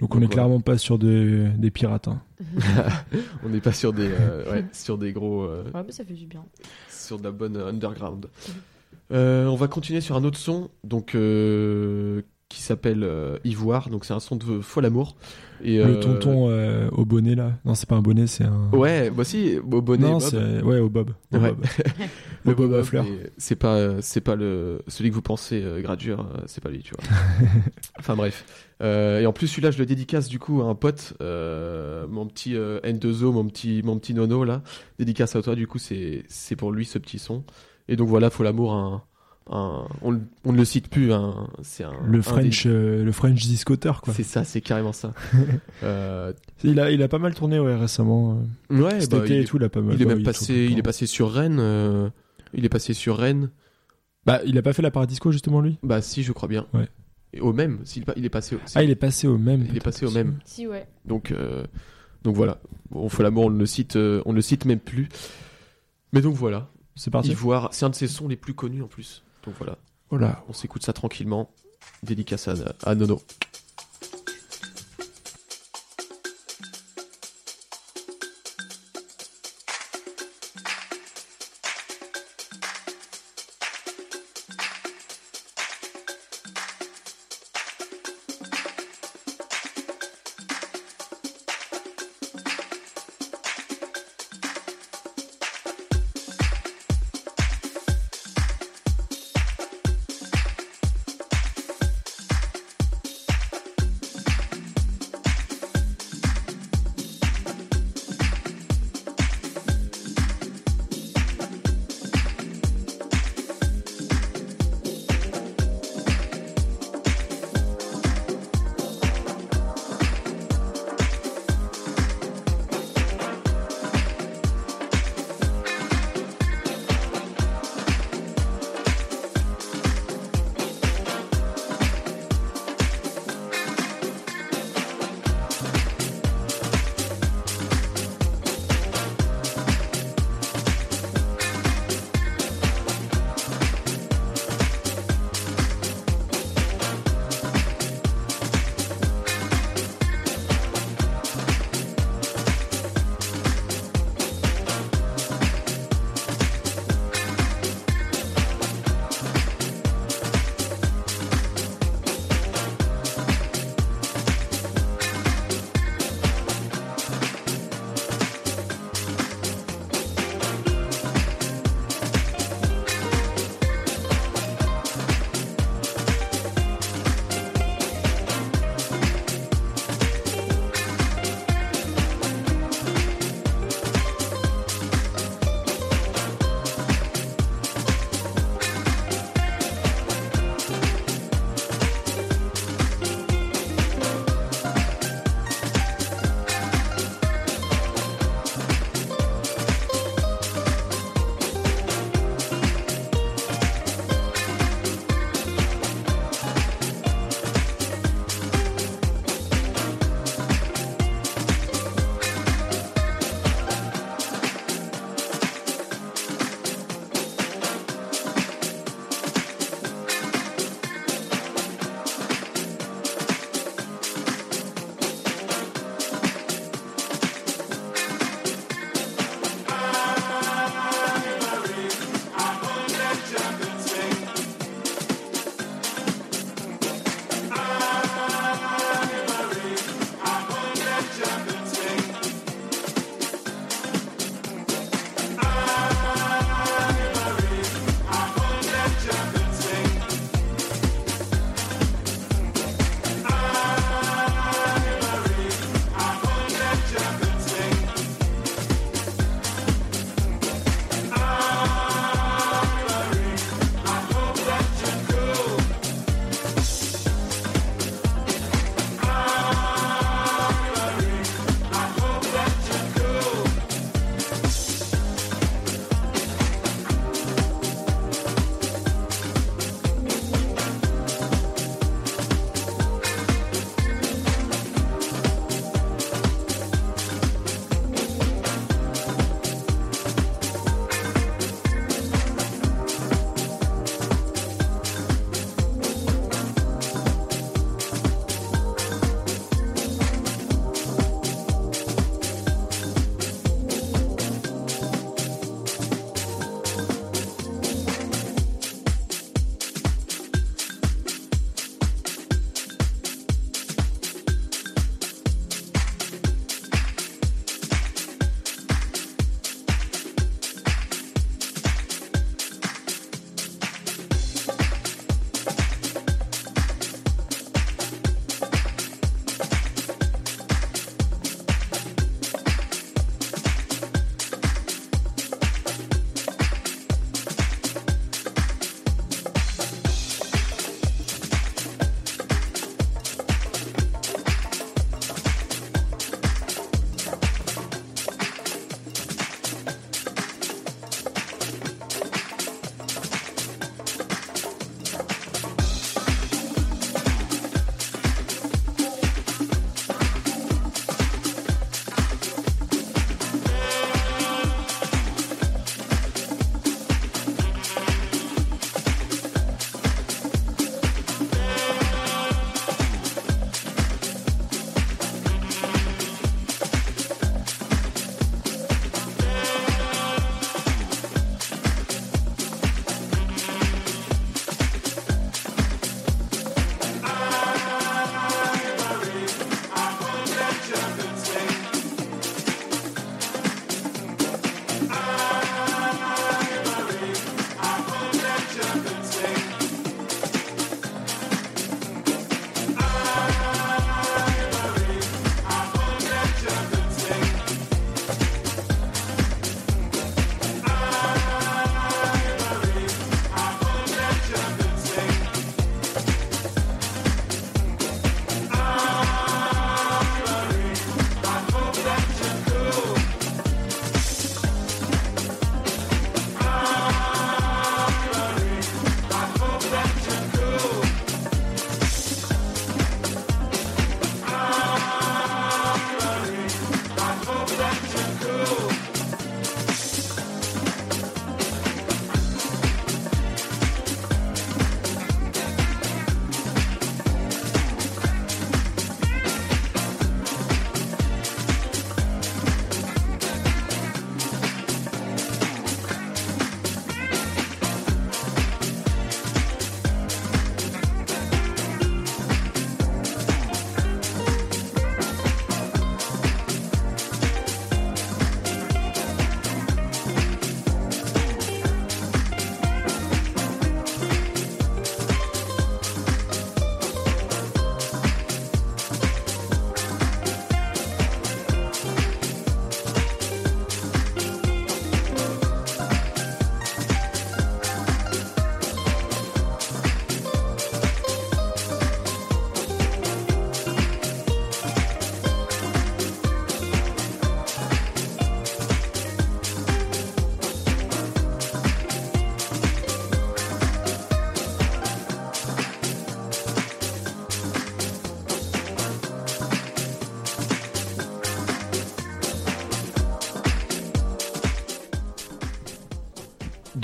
[0.00, 0.28] on Donc, est voilà.
[0.28, 2.08] clairement pas sur des, des pirates.
[2.08, 2.20] hein.
[3.44, 6.14] On n'est pas sur des, euh, ouais, sur des gros, euh, Ouais, mais ça fait
[6.14, 6.44] du bien.
[6.88, 8.26] sur de la bonne underground.
[9.12, 13.88] Euh, on va continuer sur un autre son, donc euh, qui s'appelle euh, Ivoire.
[13.88, 15.16] Donc c'est un son de Fol Amour.
[15.62, 17.52] Et Le euh, tonton euh, au bonnet là.
[17.64, 18.70] Non, c'est pas un bonnet, c'est un.
[18.72, 20.06] Ouais, moi aussi, au bonnet.
[20.06, 20.22] non, Bob.
[20.22, 20.62] c'est.
[20.62, 21.10] Ouais, au bob.
[21.32, 21.52] Au Ouais.
[21.52, 21.64] bob.
[22.44, 23.04] Le Au bob à Bob, fleurs.
[23.36, 27.04] C'est pas, c'est pas le celui que vous pensez Gradure, c'est pas lui, tu vois.
[27.98, 28.44] enfin bref.
[28.82, 32.80] Et en plus celui-là, je le dédicace du coup à un pote, mon petit euh,
[32.80, 34.62] N2O, mon petit, mon petit Nono là.
[34.98, 37.44] Dédicace à toi, du coup c'est, c'est pour lui ce petit son.
[37.88, 39.02] Et donc voilà, faut l'amour, un,
[39.50, 41.92] un, on, ne le cite plus, un, c'est un.
[42.06, 44.14] Le un French, euh, le French discoteur quoi.
[44.14, 45.12] C'est ça, c'est carrément ça.
[45.82, 46.32] euh,
[46.62, 48.40] Il a, il a pas mal tourné ouais, récemment.
[48.70, 49.96] euh, ouais, Cet bah, été il, et tout, il a pas mal.
[49.96, 51.58] il est bah, même passé, il est passé sur Rennes.
[51.58, 52.08] euh,
[52.54, 53.50] il est passé sur Rennes.
[54.24, 55.78] Bah, il a pas fait la Paradisco justement lui?
[55.82, 56.66] Bah si, je crois bien.
[56.72, 56.88] Ouais.
[57.32, 58.56] Et au même, s'il il est passé.
[58.56, 59.66] Au, Ah, il est passé au même.
[59.68, 60.38] il est passé au même.
[60.44, 60.86] Si, ouais.
[61.06, 61.64] Donc euh,
[62.22, 62.60] donc voilà.
[62.90, 65.08] Bon, faut l'amour, on ne le cite, euh, on ne le cite même plus.
[66.12, 66.68] Mais donc voilà.
[66.96, 67.30] C'est parti.
[67.30, 69.22] Ivoire, c'est un de ses sons les plus connus en plus.
[69.44, 69.76] Donc voilà,
[70.12, 70.44] là.
[70.48, 71.50] on s'écoute ça tranquillement.
[72.02, 73.22] Dédicace à, à Nono.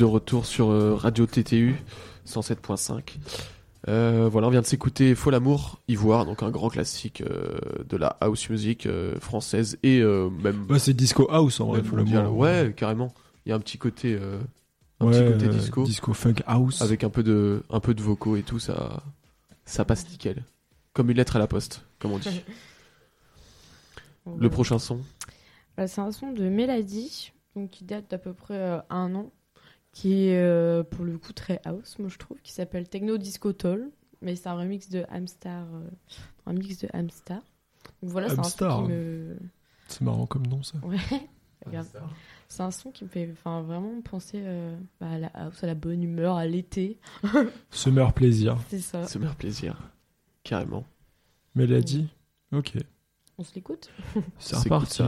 [0.06, 1.76] Retour sur euh, Radio TTU
[2.26, 3.16] 107.5.
[3.88, 7.56] Euh, voilà, on vient de s'écouter Faux l'amour, Ivoire, donc un grand classique euh,
[7.88, 11.82] de la house music euh, française et euh, même, Ouais, c'est disco house en vrai.
[11.82, 12.26] mondial.
[12.26, 12.36] voir.
[12.36, 13.12] Ouais, carrément.
[13.44, 14.40] Il y a un petit côté, euh,
[14.98, 16.82] un Ouais, petit côté euh, disco Disco funk house.
[16.82, 19.02] avec un peu de, un peu de vocaux et tout, ça,
[19.66, 20.42] ça passe nickel.
[20.92, 22.42] Comme une lettre à la poste, comme on dit.
[24.38, 25.00] Le prochain son,
[25.76, 29.30] Bah, c'est un son de Mélodie, donc qui date d'à peu près euh, un an,
[29.96, 33.54] qui est euh, pour le coup très house, moi je trouve, qui s'appelle Techno Disco
[33.54, 33.88] Toll,
[34.20, 35.88] mais c'est un remix de Hamstar, euh,
[36.44, 37.40] un mix de Hamstar.
[38.02, 39.38] Donc voilà, c'est un Hamstar, son qui me,
[39.88, 40.76] C'est marrant comme nom ça.
[40.82, 40.98] ouais,
[41.64, 41.86] regarde.
[42.46, 45.66] c'est un son qui me fait, enfin vraiment penser euh, bah, à la house, à
[45.66, 46.98] la bonne humeur, à l'été,
[47.70, 48.58] Summer plaisir.
[48.68, 49.06] c'est ça.
[49.06, 49.78] se faire plaisir.
[50.44, 50.84] Carrément.
[51.54, 52.08] Mélodie.
[52.52, 52.74] Ok.
[53.38, 53.90] On se l'écoute?
[54.38, 55.04] C'est C'est reparti.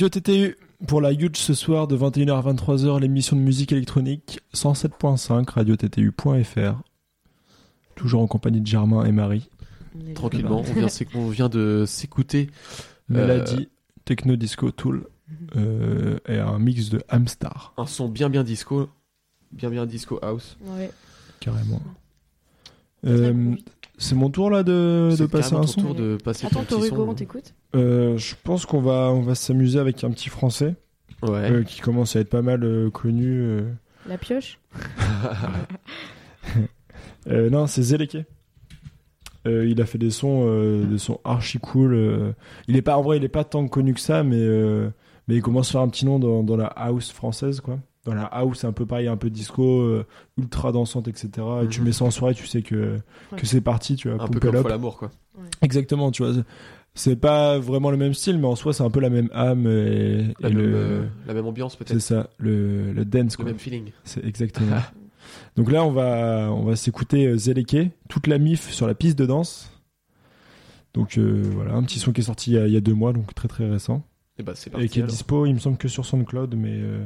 [0.00, 0.56] Radio TTU
[0.86, 6.80] pour la Huge ce soir de 21h à 23h, l'émission de musique électronique 107.5 radiottu.fr.
[7.96, 9.50] Toujours en compagnie de Germain et Marie.
[10.14, 12.48] Tranquillement, on vient, s'éc- on vient de s'écouter.
[13.08, 13.70] Mélodie,
[14.04, 15.08] Techno Disco Tool
[15.56, 18.88] euh, et un mix de Amstar, un son bien bien disco,
[19.50, 20.56] bien bien disco house.
[20.62, 20.92] Ouais.
[21.40, 21.82] carrément.
[23.04, 23.56] Euh.
[23.98, 26.76] C'est mon tour là de, de passer un son tour de passer Attends, ton
[27.08, 30.74] on t'écoute Euh, Je pense qu'on va, on va s'amuser avec un petit français
[31.22, 31.50] Ouais.
[31.50, 33.40] euh, qui commence à être pas mal euh, connu.
[33.40, 33.62] euh.
[34.08, 34.58] La pioche
[37.28, 38.18] Euh, non, c'est Zeleke.
[39.46, 41.92] Euh, il a fait des sons, euh, des sons archi cool.
[41.94, 42.32] euh.
[42.68, 44.88] Il est pas, en vrai, il est pas tant connu que ça, mais euh,
[45.26, 47.78] mais il commence à faire un petit nom dans, dans la house française, quoi.
[48.08, 50.06] Dans la house, un peu pareil, un peu disco, euh,
[50.38, 51.28] ultra dansante, etc.
[51.64, 51.86] Et tu Mhm.
[51.86, 52.98] mets ça en soirée, tu sais que
[53.32, 53.38] Ouais.
[53.38, 54.22] que c'est parti, tu vois.
[54.22, 54.62] un peu it comme up.
[54.62, 55.10] Folle Amour, quoi.
[55.62, 56.34] Exactement, tu vois.
[56.94, 59.66] C'est pas vraiment le même style, mais en soi, c'est un peu la même âme
[59.66, 62.00] et, La, et même, le- euh, la même ambiance, c'est peut-être.
[62.00, 63.44] ça, le, le dance, Le quoi.
[63.44, 63.92] même feeling.
[64.04, 64.76] C'est exactement.
[65.56, 69.18] Donc là, on va, on va s'écouter euh, Zeleke, toute la mif sur la piste
[69.18, 69.70] de danse.
[70.94, 72.80] Donc euh, voilà, un petit son qui est sorti il y a, il y a
[72.80, 74.02] deux mois, donc très très récent.
[74.38, 74.88] Et bah, c'est et parti.
[74.88, 75.10] qui est alors.
[75.10, 77.04] dispo, il me semble que sur SoundCloud, mais, euh,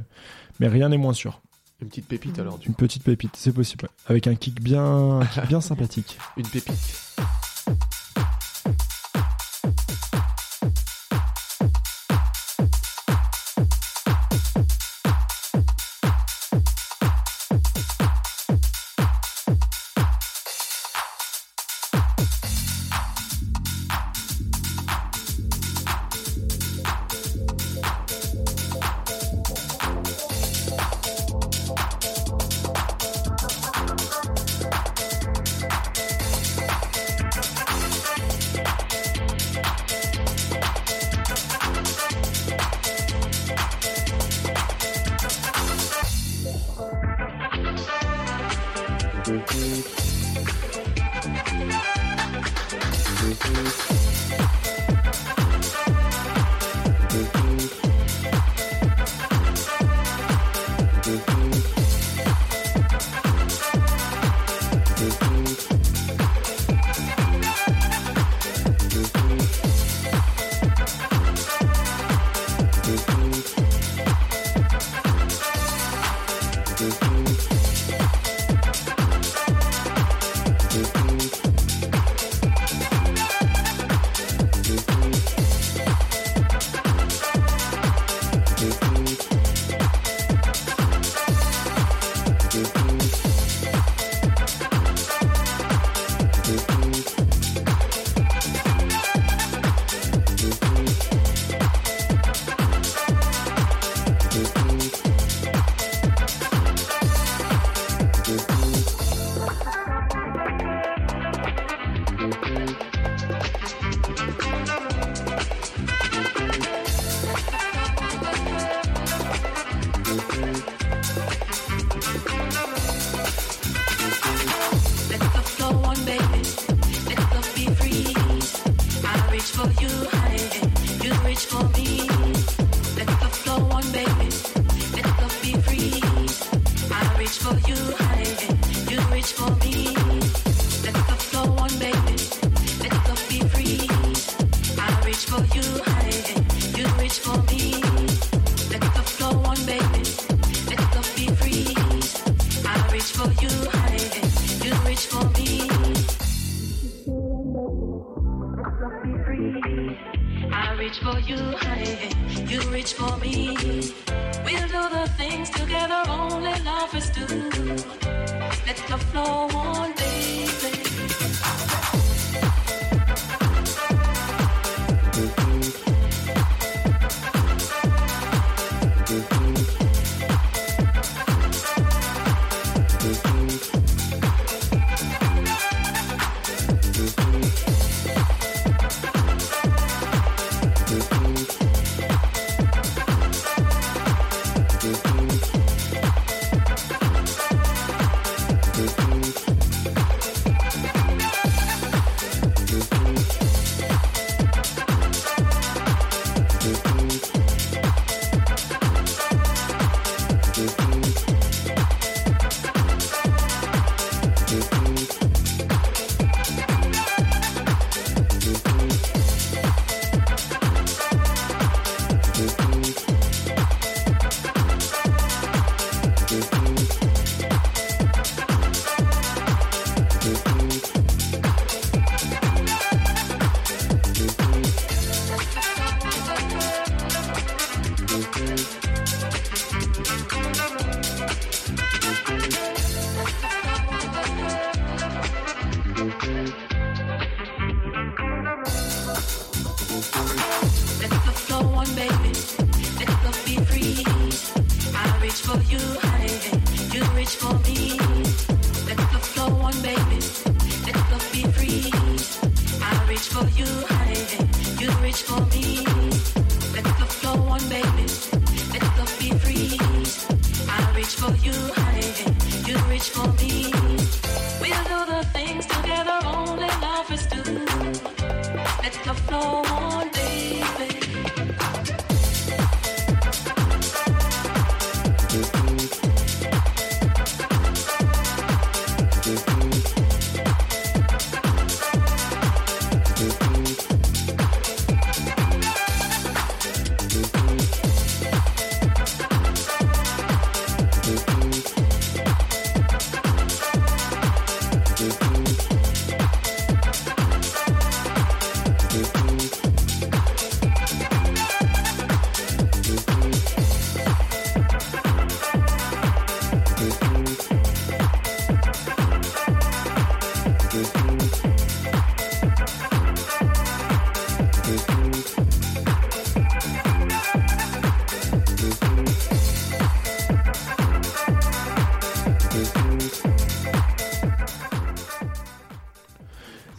[0.62, 1.40] mais rien n'est moins sûr.
[1.80, 3.88] Une petite pépite, alors, du Une petite pépite, c'est possible.
[4.06, 6.18] Avec un kick bien, un kick bien sympathique.
[6.36, 7.16] Une pépite.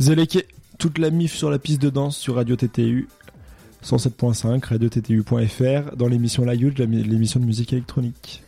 [0.07, 0.45] Zeleke,
[0.79, 3.07] toute la mif sur la piste de danse sur Radio TTU
[3.85, 8.43] 107.5, radio-ttu.fr dans l'émission La la- l'émission de musique électronique.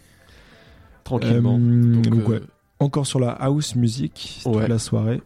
[1.06, 1.58] Tranquillement.
[1.58, 2.42] Euh, Donc, donc, euh, ouais.
[2.80, 5.22] Encore sur la house music toute la soirée.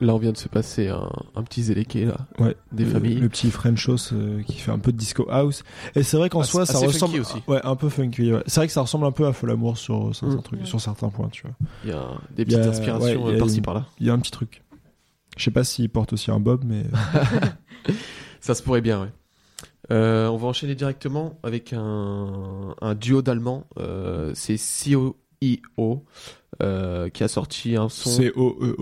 [0.00, 2.16] Là, on vient de se passer un, un petit zéléqué, là.
[2.38, 2.56] Ouais.
[2.72, 3.14] Des le, familles.
[3.16, 5.62] Le petit Frenchos euh, qui fait un peu de disco house.
[5.94, 7.20] Et c'est vrai qu'en Ah, soi, ça ressemble.
[7.20, 7.36] aussi.
[7.48, 8.32] Ouais, un peu funky.
[8.32, 8.42] ouais.
[8.46, 10.64] C'est vrai que ça ressemble un peu à Folamour sur certains Mm.
[10.64, 11.54] sur certains points, tu vois.
[11.84, 13.84] Il y a des Il y a- petites inspirations par-ci par-là.
[14.00, 14.62] Il y a un petit truc.
[15.36, 16.84] Je sais pas s'il porte aussi un bob, mais
[18.40, 19.08] Ça se pourrait bien, ouais.
[19.90, 23.66] Euh, on va enchaîner directement avec un, un duo d'Allemands.
[23.78, 26.04] Euh, c'est COIO
[26.62, 28.10] euh, qui a sorti un son.
[28.10, 28.76] c'est O E.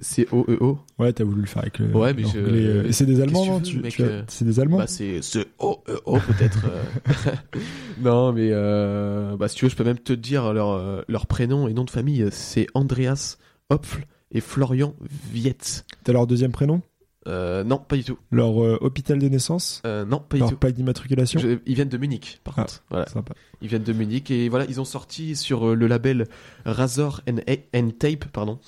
[0.00, 0.78] C-O-E-O.
[0.98, 1.86] Ouais, t'as voulu le faire avec le.
[1.94, 4.06] Ouais, mais je- euh, C'est des Allemands, non que tu veux, tu, mec, tu as-
[4.06, 6.60] euh, C'est des Allemands Bah, c'est ce O-E-O peut-être.
[6.66, 7.32] euh.
[8.00, 11.26] non, mais euh, bah, si tu veux, je peux même te dire leur, euh, leur
[11.26, 12.26] prénom et nom de famille.
[12.30, 13.36] C'est Andreas
[13.70, 14.04] Hopfl
[14.34, 14.94] et Florian
[15.32, 15.84] Vietz.
[16.04, 16.82] T'as leur deuxième prénom?
[17.26, 18.18] Euh, non, pas du tout.
[18.30, 19.80] Leur euh, hôpital de naissance?
[19.86, 20.56] Euh, non, pas du Leur tout.
[20.58, 21.40] plaque d'immatriculation?
[21.40, 22.62] Je- ils viennent de Munich, par Ah.
[22.62, 22.84] contre.
[22.90, 23.06] Voilà.
[23.06, 23.32] Sympa.
[23.62, 26.26] Ils viennent de Munich et voilà, ils ont sorti sur euh, le label
[26.66, 27.36] Razor and,
[27.74, 28.58] and Tape, pardon.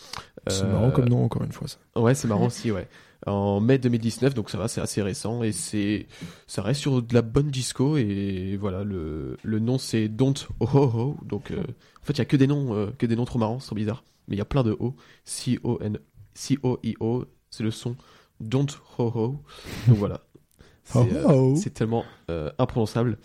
[0.49, 1.69] C'est Euh, marrant comme nom, encore une fois.
[1.69, 1.77] Ça.
[2.01, 2.89] Ouais, c'est marrant aussi, ouais.
[3.27, 6.07] En mai 2019, donc ça va, c'est assez récent et c'est,
[6.47, 10.67] ça reste sur de la bonne disco et voilà, le, le nom c'est Don't Ho
[10.73, 11.17] Ho Ho.
[11.25, 13.39] Donc euh, en fait, il y a que des noms, euh, que des noms trop
[13.39, 14.05] marrants, c'est trop bizarre.
[14.29, 14.95] Mais il y a plein de O.
[15.25, 15.99] C O N
[16.35, 17.97] C O I O, c'est le son
[18.41, 18.67] Don't
[18.99, 19.43] Ho Ho.
[19.89, 20.21] Donc voilà.
[20.85, 21.57] C'est, euh, Ho.
[21.57, 23.19] c'est tellement euh, imprononçable.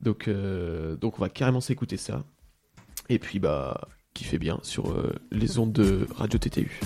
[0.00, 2.24] Donc, euh, donc on va carrément s'écouter ça.
[3.10, 6.80] Et puis bah, kiffez bien sur euh, les ondes de Radio TTU.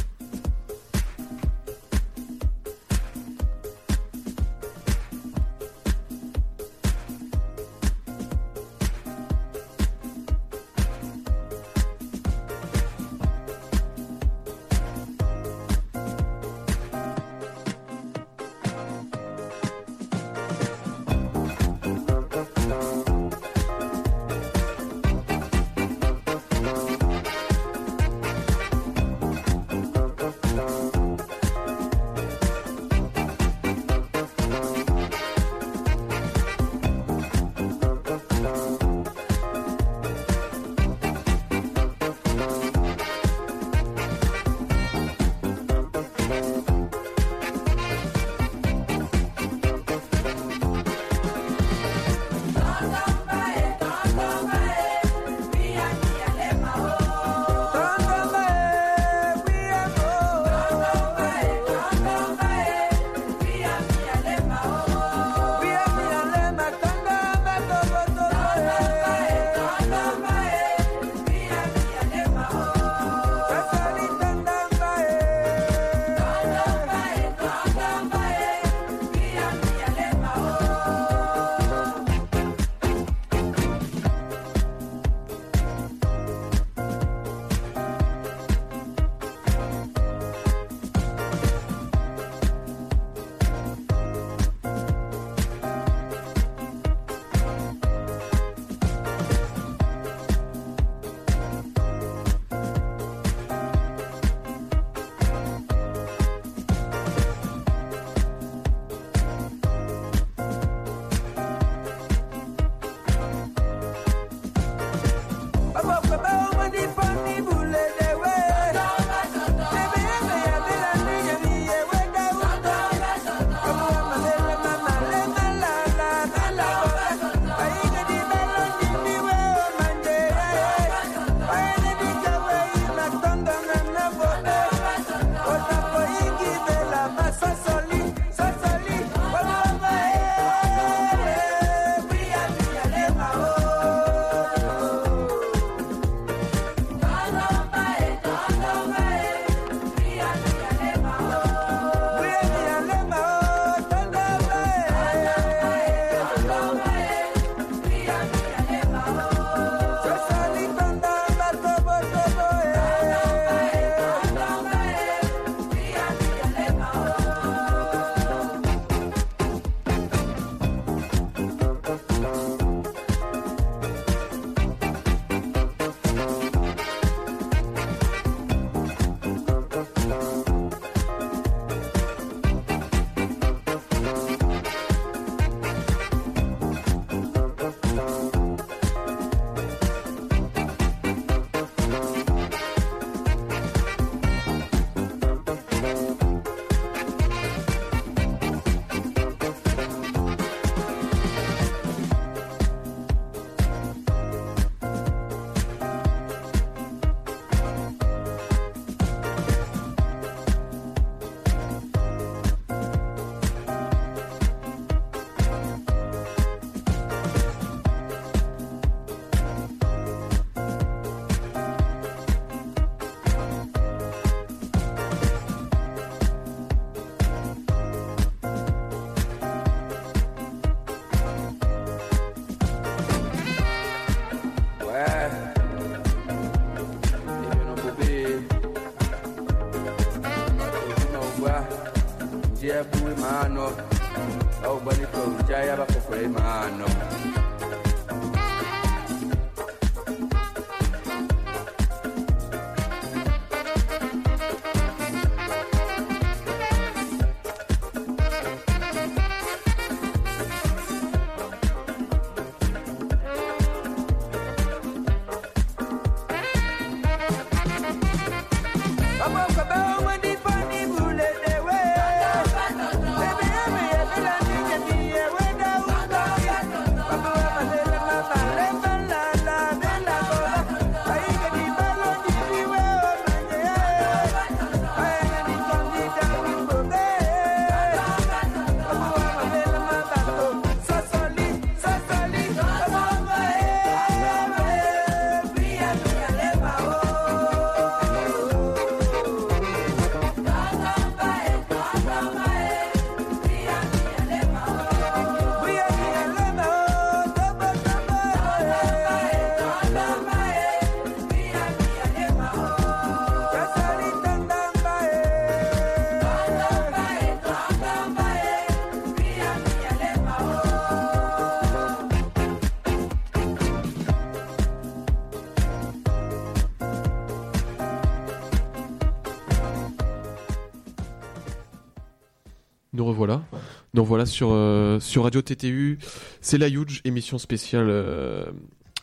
[334.07, 335.99] Revoilà sur, euh, sur Radio TTU.
[336.41, 338.47] C'est la Huge, émission spéciale euh,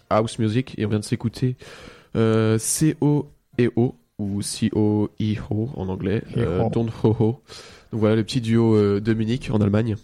[0.09, 0.75] House Music.
[0.77, 1.57] Et on vient de s'écouter
[2.15, 6.23] euh, C-O-E-O ou C-O-I-Ho en anglais.
[6.37, 6.69] Euh, Ho.
[6.69, 7.41] Don't Ho Ho.
[7.91, 9.97] Donc voilà le petit duo de Munich en Allemagne.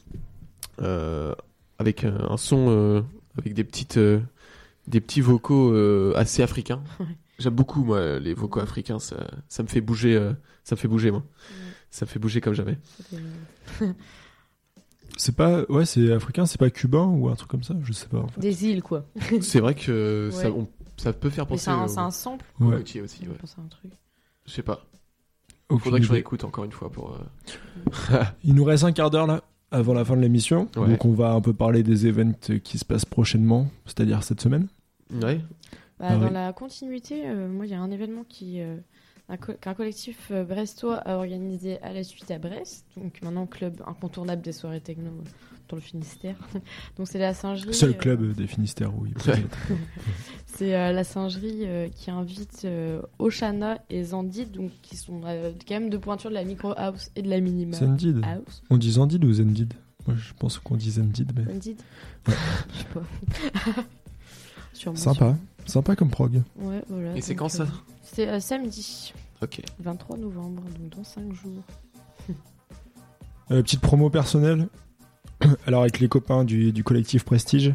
[0.80, 3.06] Avec un, un son
[3.38, 5.74] avec des petites des petits vocaux
[6.18, 6.84] assez africains.
[7.40, 9.16] J'aime beaucoup moi les vocaux africains, ça,
[9.48, 10.20] ça me fait bouger
[10.66, 11.24] ça me fait bouger moi.
[11.90, 12.78] Ça me fait bouger comme jamais.
[15.22, 18.08] C'est pas, ouais, c'est africain, c'est pas cubain ou un truc comme ça, je sais
[18.08, 18.20] pas.
[18.20, 18.40] En fait.
[18.40, 19.04] Des îles, quoi.
[19.41, 20.56] C'est vrai que ça, Ouais.
[20.58, 22.46] on- ça peut faire penser c'est un, un sample.
[22.62, 22.78] Ouais.
[22.78, 23.02] aussi.
[23.28, 23.36] Ouais.
[23.58, 23.91] un truc.
[24.46, 24.86] Je sais pas.
[25.68, 27.12] Aucune Faudrait que je réécoute encore une fois pour.
[27.12, 30.70] euh, Il nous reste un quart d'heure là, avant la fin de l'émission.
[30.78, 30.88] Ouais.
[30.88, 34.68] Donc on va un peu parler des events qui se passent prochainement, c'est-à-dire cette semaine.
[35.22, 35.41] Ouais.
[36.00, 36.34] Bah, Ah dans oui.
[36.34, 38.78] la continuité, euh, moi, il y a un événement qui, euh,
[39.38, 42.85] qu'un collectif euh, brestois a organisé à la suite à Brest.
[42.97, 45.11] Donc maintenant, club incontournable des soirées techno
[45.69, 46.35] dans le Finistère.
[46.97, 47.73] donc c'est la singerie.
[47.73, 49.10] Seul euh, club des Finistères Ouais.
[49.27, 49.57] être.
[50.45, 52.68] C'est euh, la singerie euh, qui invite
[53.19, 57.22] Oshana et Zandid, donc qui sont quand même deux pointures de la micro house et
[57.22, 58.22] de la minima Zendid.
[58.23, 58.64] house.
[58.69, 59.73] On dit Zendid ou Zendid?
[60.07, 61.45] Moi je pense qu'on dit Zendid, mais.
[61.45, 61.81] Zandid
[62.27, 63.81] Je sais pas.
[64.73, 65.38] Sûrement, Sympa.
[65.65, 66.41] Sympa comme prog.
[66.57, 67.15] Ouais, voilà.
[67.15, 67.68] Et c'est quand ça euh,
[68.03, 69.61] C'est euh, samedi, Ok.
[69.80, 71.64] 23 novembre, donc dans 5 jours.
[73.52, 74.68] Euh, petite promo personnelle.
[75.65, 77.73] Alors avec les copains du, du collectif Prestige.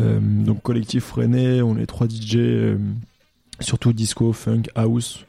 [0.00, 2.78] Euh, donc collectif René, on est trois DJ, euh,
[3.60, 5.24] surtout disco, funk, house,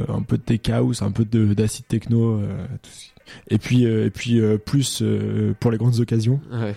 [0.00, 3.10] euh, un peu de tech house, un peu de d'acid techno, euh, tout ce-
[3.48, 6.40] et puis euh, et puis euh, plus euh, pour les grandes occasions.
[6.50, 6.74] Ouais.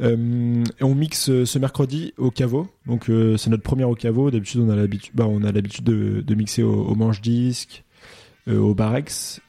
[0.00, 2.68] Euh, et on mixe euh, ce mercredi au caveau.
[2.86, 4.30] Donc euh, c'est notre première au caveau.
[4.30, 7.84] D'habitude on a l'habitude, bah, on a l'habitude de, de mixer au, au manche disque,
[8.46, 9.40] euh, au barex.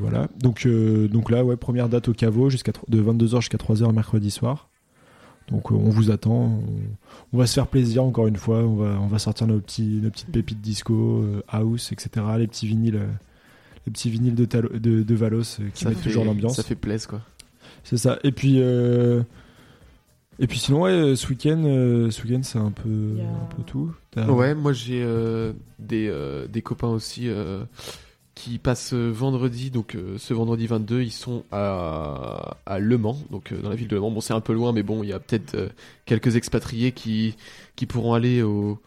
[0.00, 0.28] Voilà.
[0.40, 4.68] Donc donc là ouais première date au caveau jusqu'à de 22h jusqu'à 3h mercredi soir.
[5.50, 6.60] Donc on vous attend.
[6.62, 6.62] On,
[7.32, 8.58] on va se faire plaisir encore une fois.
[8.58, 12.24] On va on va sortir nos petits nos petites pépites disco, house, etc.
[12.38, 13.00] Les petits vinyles.
[13.86, 15.42] les petits vinyles de, Talo- de, de Valos
[15.74, 16.56] qui Ça mettent fait toujours l'ambiance.
[16.56, 17.20] Ça fait plaisir quoi.
[17.84, 18.18] C'est ça.
[18.24, 19.22] Et puis, euh,
[20.38, 23.92] et puis sinon, ouais, ce week-end, euh, ce week-end, c'est un peu, un peu tout.
[24.16, 27.64] Ouais, moi j'ai euh, des, euh, des copains aussi euh,
[28.34, 33.50] qui passent vendredi, donc euh, ce vendredi 22, ils sont à, à Le Mans, donc
[33.52, 34.10] euh, dans la ville de Le Mans.
[34.12, 35.68] Bon, c'est un peu loin, mais bon, il y a peut-être euh,
[36.04, 37.34] quelques expatriés qui,
[37.74, 38.78] qui pourront aller au,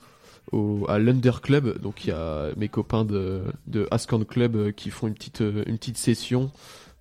[0.53, 1.81] au, à l'Under Club.
[1.81, 5.77] Donc il y a mes copains de, de Ascan Club qui font une petite, une
[5.77, 6.49] petite session.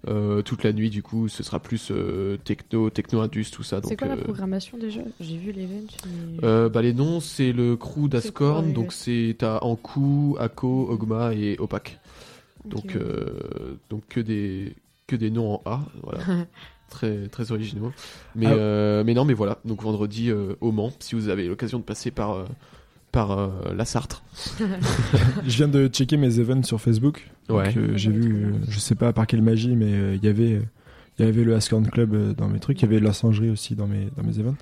[0.08, 3.80] Euh, toute la nuit du coup ce sera plus euh, techno techno indus tout ça
[3.84, 5.00] C'est quoi la euh, programmation déjà?
[5.20, 5.82] J'ai vu l'event.
[6.06, 10.88] mais- euh, bah les noms c'est le crew d'Ascorn ouais, donc c'est t'as Ankou, Ako,
[10.90, 11.98] Ogma et Opac
[12.64, 14.74] donc euh, donc que des
[15.06, 16.20] que des noms en A voilà.
[16.90, 17.92] Très très originaux.
[18.34, 18.52] Mais Ah.
[18.52, 19.58] euh, mais non mais voilà.
[19.64, 22.44] Donc vendredi euh, au Mans si vous avez l'occasion de passer par euh,
[23.12, 24.22] par euh, la Sarthe
[25.46, 27.28] Je viens de checker mes events sur Facebook.
[27.48, 27.72] Ouais.
[27.76, 30.52] euh, j'ai vu, euh, je sais pas par quelle magie, mais euh, il y avait,
[30.54, 30.62] euh,
[31.18, 32.80] il y avait le Ascorn Club dans mes trucs.
[32.80, 34.56] Il y avait la singerie aussi dans mes, dans mes events.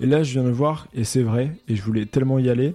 [0.00, 2.74] Et là, je viens de voir, et c'est vrai, et je voulais tellement y aller.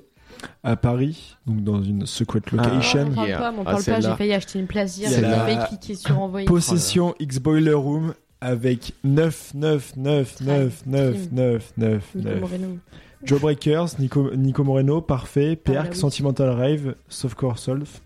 [0.64, 3.11] à Paris, donc dans une secret Ah, location.
[3.11, 3.38] parle Yeah.
[3.39, 5.45] pas, m'en Ah, parle pas, j'ai failli acheter une place hier, Il y j'ai a
[5.45, 6.45] failli cliquer sur envoyer.
[6.47, 12.39] Possession X Boiler Room avec 9, 9, 9, 9, 9, 9, 9, Nico 9.
[12.39, 12.77] Moreno.
[13.23, 15.97] Jawbreakers, Nico, Nico Moreno, Parfait, Ah, bah Perk, oui.
[15.97, 18.01] Sentimental Rave, Softcore Soft,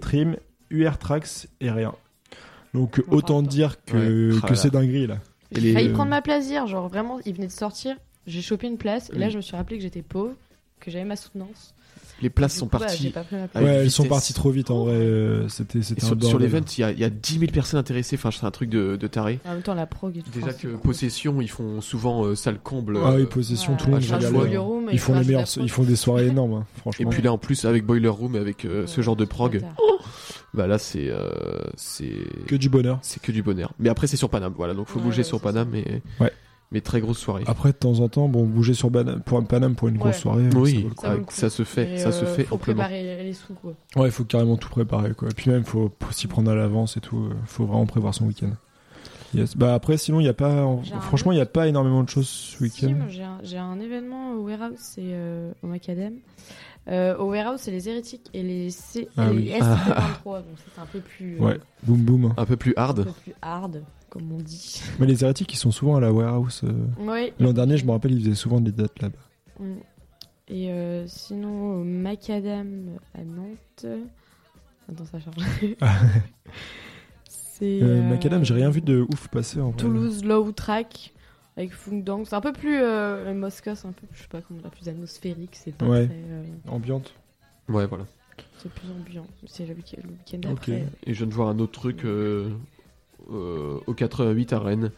[0.00, 0.36] Trim,
[0.70, 1.94] UR Tracks et rien.
[2.74, 4.40] Donc On autant dire que, Ouais.
[4.40, 5.18] que Ah, c'est dinguerie là.
[5.52, 7.96] Et J'ai les- failli prendre ma place hier, genre vraiment, il venait de sortir,
[8.26, 10.34] j'ai chopé une place, et là je me suis rappelé que j'étais pauvre,
[10.80, 11.74] que j'avais ma soutenance.
[12.22, 13.12] Les places sont coup, bah, parties.
[13.56, 14.94] ouais, elles sont parties trop vite en vrai.
[14.94, 17.38] euh, C'était Et c'était un sur, sur l'event, il y a, il y a 10
[17.40, 18.16] 000 personnes intéressées.
[18.16, 19.38] Enfin, c'est un truc de, de taré.
[19.44, 20.30] En même temps, la prog et tout.
[20.30, 20.68] Déjà que.
[20.68, 22.98] Possession, ils font souvent euh, salle comble.
[23.04, 25.82] Ah oui, euh, possession, Ouais, tout le monde Room, Ils font les meilleurs, ils font
[25.82, 27.10] des soirées énormes, hein, Et franchement.
[27.10, 29.62] puis là, en plus, avec Boiler Room, avec euh, ce genre de prog,
[30.54, 31.10] bah là, c'est
[31.76, 32.12] c'est
[32.46, 32.98] que du bonheur.
[33.02, 33.72] c'est que du bonheur.
[33.78, 34.72] Mais après, c'est sur Paname, voilà.
[34.74, 36.32] Donc, faut bouger sur Paname, mais Ouais.
[36.72, 37.44] Mais très grosse soirée.
[37.46, 40.50] Après, de temps en temps, bon, bouger sur Paname pour, Paname pour une grosse soirée.
[40.50, 40.86] ça oui.
[41.28, 42.82] Ça se fait, ça se euh, fait faut amplement.
[42.82, 43.74] préparer les sous, quoi.
[43.96, 45.28] Ouais, il faut carrément tout préparer, quoi.
[45.28, 47.18] Et puis même, faut faut s'y prendre à l'avance et tout.
[47.18, 48.50] euh, Faut vraiment prévoir son week-end.
[49.34, 49.56] Yes.
[49.56, 50.66] Bah après, sinon, il y a pas.
[51.02, 52.90] Franchement, il y a pas énormément de choses ce week-end.
[52.90, 56.14] moi, j'ai un, j'ai un événement au Warehouse, c'est euh, au Macadam.
[56.88, 59.08] Euh, au Warehouse, c'est les hérétiques et les, C...
[59.16, 59.42] Ah et oui.
[59.46, 62.34] les SC23, donc ça, c'est un peu plus, euh, Ouais, boum boum.
[62.36, 63.04] Un peu plus un hard.
[63.04, 64.80] peu plus hard, comme on dit.
[65.00, 66.62] Mais les hérétiques, ils sont souvent à la warehouse.
[66.64, 67.04] euh.
[67.04, 67.32] Ouais.
[67.40, 69.18] L'an dernier, je me rappelle, ils faisaient souvent des dates là-bas.
[69.58, 69.72] Mm.
[70.48, 73.86] Et euh, sinon, au Macadam à Nantes.
[74.88, 75.36] Attends, ça charge.
[77.28, 77.82] c'est.
[77.82, 79.76] Euh, euh, Macadam, j'ai rien vu de ouf passer en vrai.
[79.76, 81.12] Toulouse Low Track
[81.56, 82.24] avec Funk Dang.
[82.26, 82.78] C'est un peu plus.
[82.80, 85.50] Euh, Mosca, c'est un peu, je sais pas comment, la plus atmosphérique.
[85.54, 86.06] C'est pas Ouais.
[86.06, 86.14] très.
[86.16, 87.14] euh, Ambiante.
[87.68, 88.06] Ouais, voilà.
[88.58, 89.26] c'est plus ambiant.
[89.46, 90.58] C'est le week- le week-end Ok.
[90.58, 90.84] après.
[91.04, 92.50] Et je viens de voir un autre truc euh,
[93.32, 94.90] euh, au 88 à Rennes.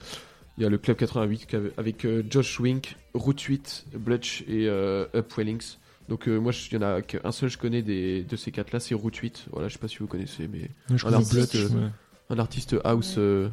[0.56, 4.43] Il y a le club 88 qui avait- avec euh, Josh Wink, Route 8, Blutch
[4.48, 5.76] et euh, Upwellings.
[6.09, 8.51] Donc euh, moi, je- il y en a qu'un seul je connais des, de ces
[8.51, 9.47] quatre-là, c'est Route 8.
[9.52, 11.90] Voilà, je sais pas si vous connaissez, mais Je Un connais artiste, Blutch, euh, ouais.
[12.30, 13.22] un artiste house Ouais.
[13.22, 13.48] euh,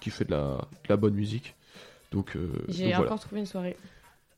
[0.00, 1.56] qui fait de la, de la bonne musique.
[2.14, 3.06] Donc, euh, J'ai donc voilà.
[3.10, 3.76] encore trouvé une soirée.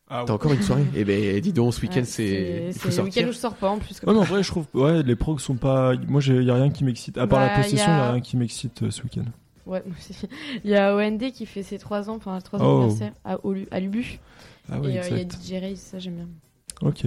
[0.08, 2.66] Ah T'as encore une soirée Eh ben, dis donc, ce week-end, Ouais, c'est.
[2.68, 4.00] Il faut C'est le week-end où je sors pas en plus.
[4.02, 4.66] Ouais, mais en vrai, je trouve.
[4.72, 5.94] Ouais, les progs sont pas.
[6.08, 7.18] Moi, il y a rien qui m'excite.
[7.18, 9.24] À part Bah, la possession, y il a- a rien qui m'excite euh, ce week-end.
[9.66, 9.82] Ouais.
[10.64, 12.78] Il y a OND qui fait ses 3 ans, enfin 3 Oh.
[12.82, 13.36] anniversaire à,
[13.72, 14.18] à Lubu.
[14.70, 15.24] Ah ouais, et euh, il y a.
[15.24, 16.28] DJ Race, ça j'aime bien.
[16.82, 17.04] Ok.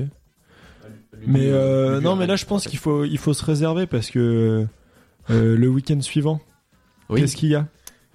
[1.25, 4.65] Mais euh, non, mais là, je pense qu'il faut, il faut se réserver parce que
[5.29, 6.39] euh, le week-end suivant,
[7.09, 7.67] Oui, qu'est-ce qu'il y a?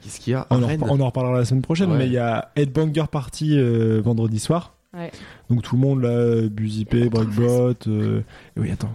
[0.04, 1.98] Qu'est-ce qu'il y a à on en, on en reparlera la semaine prochaine, Ouais.
[1.98, 4.74] mais il y a Headbanger Party euh, vendredi soir.
[4.96, 5.10] Ouais.
[5.50, 7.74] Donc tout le monde là, Buzipé, Breakbot.
[7.88, 8.20] euh,
[8.56, 8.94] Oui, attends.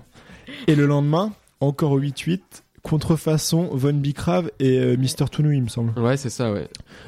[0.67, 2.39] Et le lendemain, encore au 8-8,
[2.81, 5.97] Contrefaçon, Von Bicrave et euh, Mister Tounou, il me semble.
[5.99, 6.67] Ouais, c'est ça, ouais.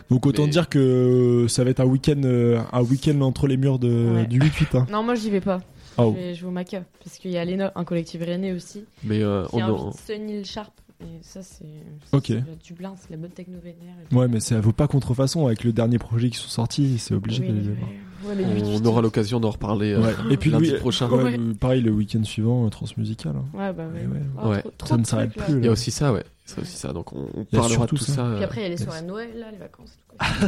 [0.09, 3.47] Donc autant Mais- dire que euh, ça va être un week-end, euh, un week-end entre
[3.47, 4.25] les murs de, Ouais.
[4.27, 4.77] du 8-8.
[4.77, 4.87] Hein.
[4.91, 5.61] Non, moi j'y vais pas.
[5.97, 6.13] Oh.
[6.15, 6.83] Je, vais, je vais au Maca.
[7.03, 9.99] Parce qu'il y a Lena, un collectif rennais aussi, Mais euh, qui on en- invite
[10.05, 10.73] Sunil Sharp.
[11.03, 11.65] Et ça, c'est.
[12.11, 12.29] Ok.
[12.29, 13.95] le Dublin, c'est la bonne techno vénère.
[14.03, 14.15] et tout.
[14.15, 17.41] Ouais, mais ça vaut pas contrefaçon avec le dernier projet qui sont sortis, c'est obligé
[17.43, 17.75] Oui, de les ouais.
[17.75, 17.89] voir.
[18.37, 20.11] Ouais, on aura l'occasion d'en reparler euh.
[20.29, 21.09] Et puis lundi lui- prochain.
[21.09, 21.37] Ouais, Ouais.
[21.37, 23.33] le- pareil, le week-end suivant, euh, transmusical.
[23.35, 23.45] hein.
[23.57, 24.01] Ouais, bah ouais.
[24.05, 24.49] Ouais, ouais.
[24.49, 24.59] Ouais.
[24.61, 25.57] trop- trop Ça ne s'arrête plus.
[25.57, 26.23] Il y a aussi ça, ouais.
[26.45, 26.93] C'est aussi ça.
[26.93, 28.13] Donc on, on parlera de tout ça.
[28.13, 28.23] ça.
[28.35, 28.83] Puis euh, après, il y a les yes.
[28.83, 29.97] soirées de Noël, là, les vacances.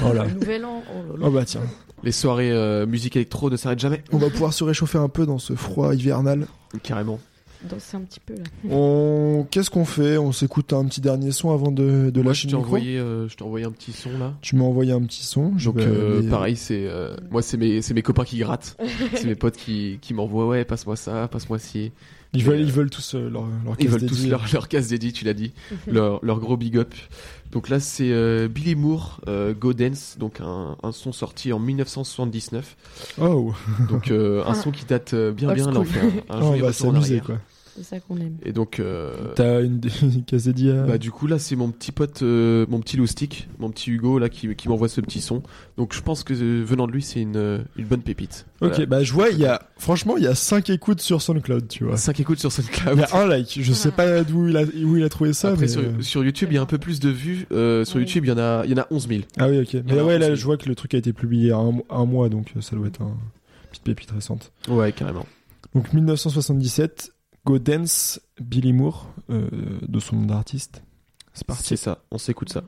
[0.07, 0.25] Oh là.
[0.25, 1.15] Le nouvel an, oh.
[1.19, 1.61] Oh bah tiens.
[2.03, 4.03] Les soirées euh, musique électro ne s'arrêtent jamais.
[4.11, 6.45] On va pouvoir se réchauffer un peu dans ce froid hivernal.
[6.83, 7.19] Carrément.
[7.69, 8.43] Danser un petit peu là.
[8.69, 9.47] On...
[9.49, 10.17] Qu'est-ce qu'on fait?
[10.17, 12.97] On s'écoute un petit dernier son avant de, de Moi, lâcher je le micro envoyé,
[12.99, 14.33] euh, je t'ai envoyé un petit son là.
[14.41, 15.53] Tu m'as envoyé un petit son.
[15.57, 18.77] je Donc euh, aller- pareil, c'est euh, moi c'est mes c'est mes copains qui grattent,
[19.15, 21.91] c'est mes potes qui qui m'envoient ouais passe-moi ça, passe-moi ci.
[22.35, 25.23] Ils veulent, ils veulent tous leur, leur Ils veulent tous leur leur case dédiée, tu
[25.23, 25.53] l'as dit,
[25.85, 26.93] leur leur gros big up.
[27.51, 31.59] Donc là c'est euh, Billy Moore, euh, Go Dance, donc un, un son sorti en
[31.59, 32.75] 1979.
[33.21, 33.53] Oh,
[33.89, 35.93] Donc euh, un son qui date euh, bien bien, là on school.
[35.93, 37.35] fait un, un Oh, en s'amuser quoi.
[37.75, 38.37] C'est ça qu'on aime.
[38.43, 40.83] Et donc euh, T'as une, une case dédiée à...
[40.83, 44.19] Bah du coup là c'est mon petit pote, euh, mon petit loustic, mon petit Hugo
[44.19, 45.41] là qui, qui m'envoie ce petit son.
[45.77, 48.45] Donc je pense que euh, venant de lui c'est une, euh, une bonne pépite.
[48.61, 51.67] Ok, bah je vois, il y a, franchement, il y a 5 écoutes sur SoundCloud,
[51.67, 51.97] tu vois.
[51.97, 52.97] 5 écoutes sur Il SoundCloud.
[52.99, 55.49] y a un like, je sais pas d'où il a, où il a trouvé ça,
[55.49, 55.67] Après mais...
[55.67, 57.45] sur, euh, sur YouTube il y a un peu plus de vues.
[57.51, 58.03] Euh, sur Oui.
[58.03, 59.21] YouTube il y en a il y en a 11 000.
[59.37, 59.83] Ah oui, ok.
[59.85, 60.35] Mais a ouais, un là, aussi.
[60.41, 62.53] je vois que le truc a été publié il y a un, un mois, donc
[62.55, 64.51] euh, ça doit être un une petite pépite récente.
[64.69, 65.25] Ouais carrément.
[65.75, 67.11] Donc 1977,
[67.45, 69.49] Go Dance, Billy Moore, euh,
[69.81, 70.81] de son nom d'artiste.
[71.33, 71.63] C'est parti.
[71.63, 72.63] C'est ça, on s'écoute ça.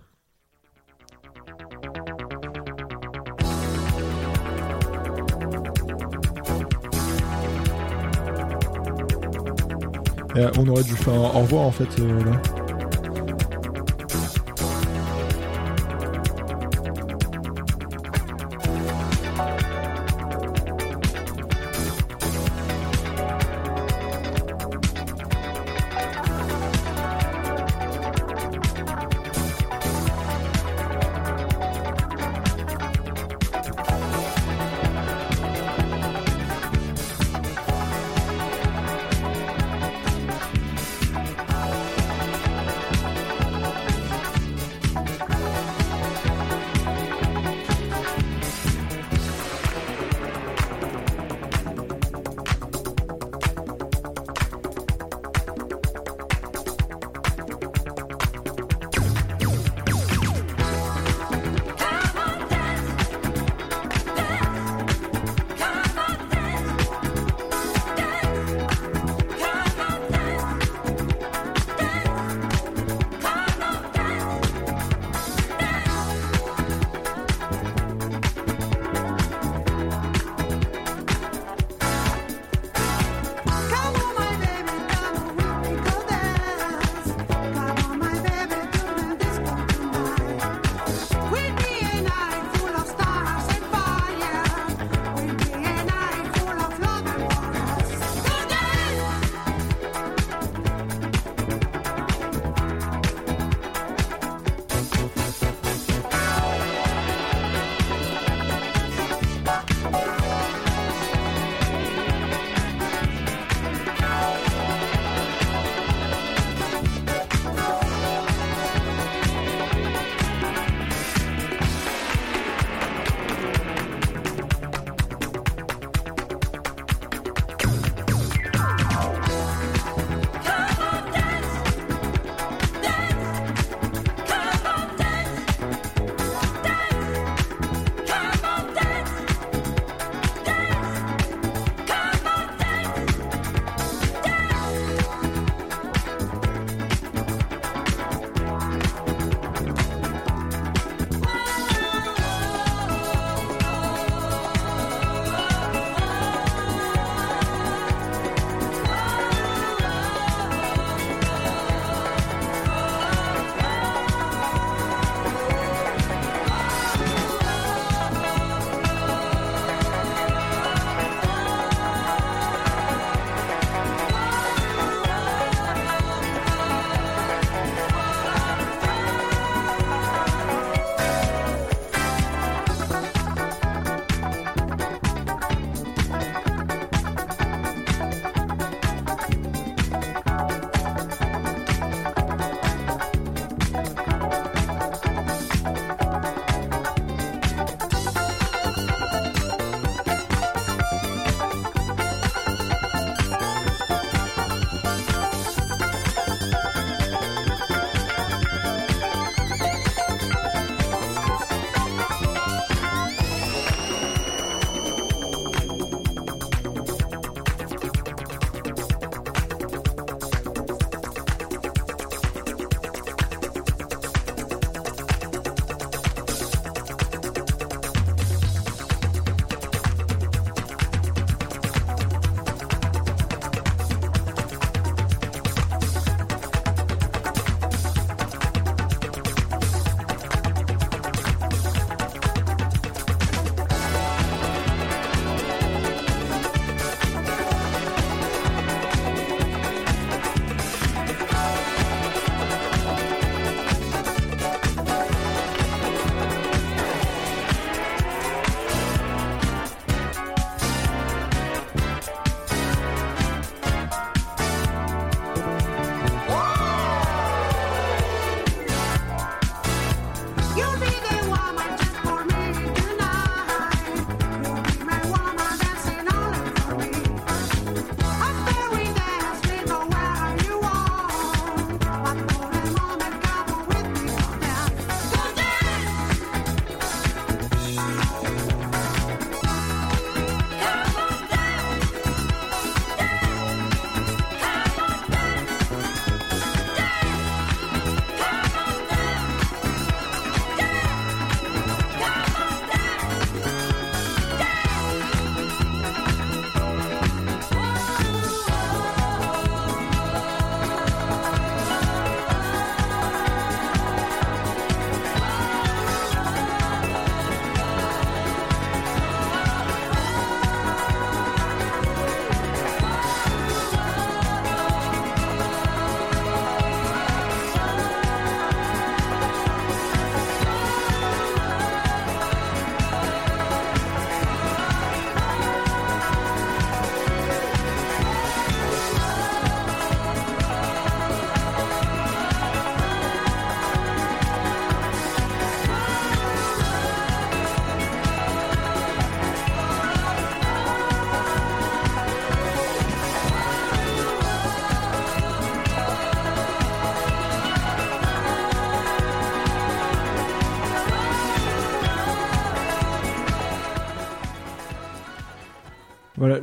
[10.36, 12.42] Euh, on aurait dû faire un au revoir en fait euh, là.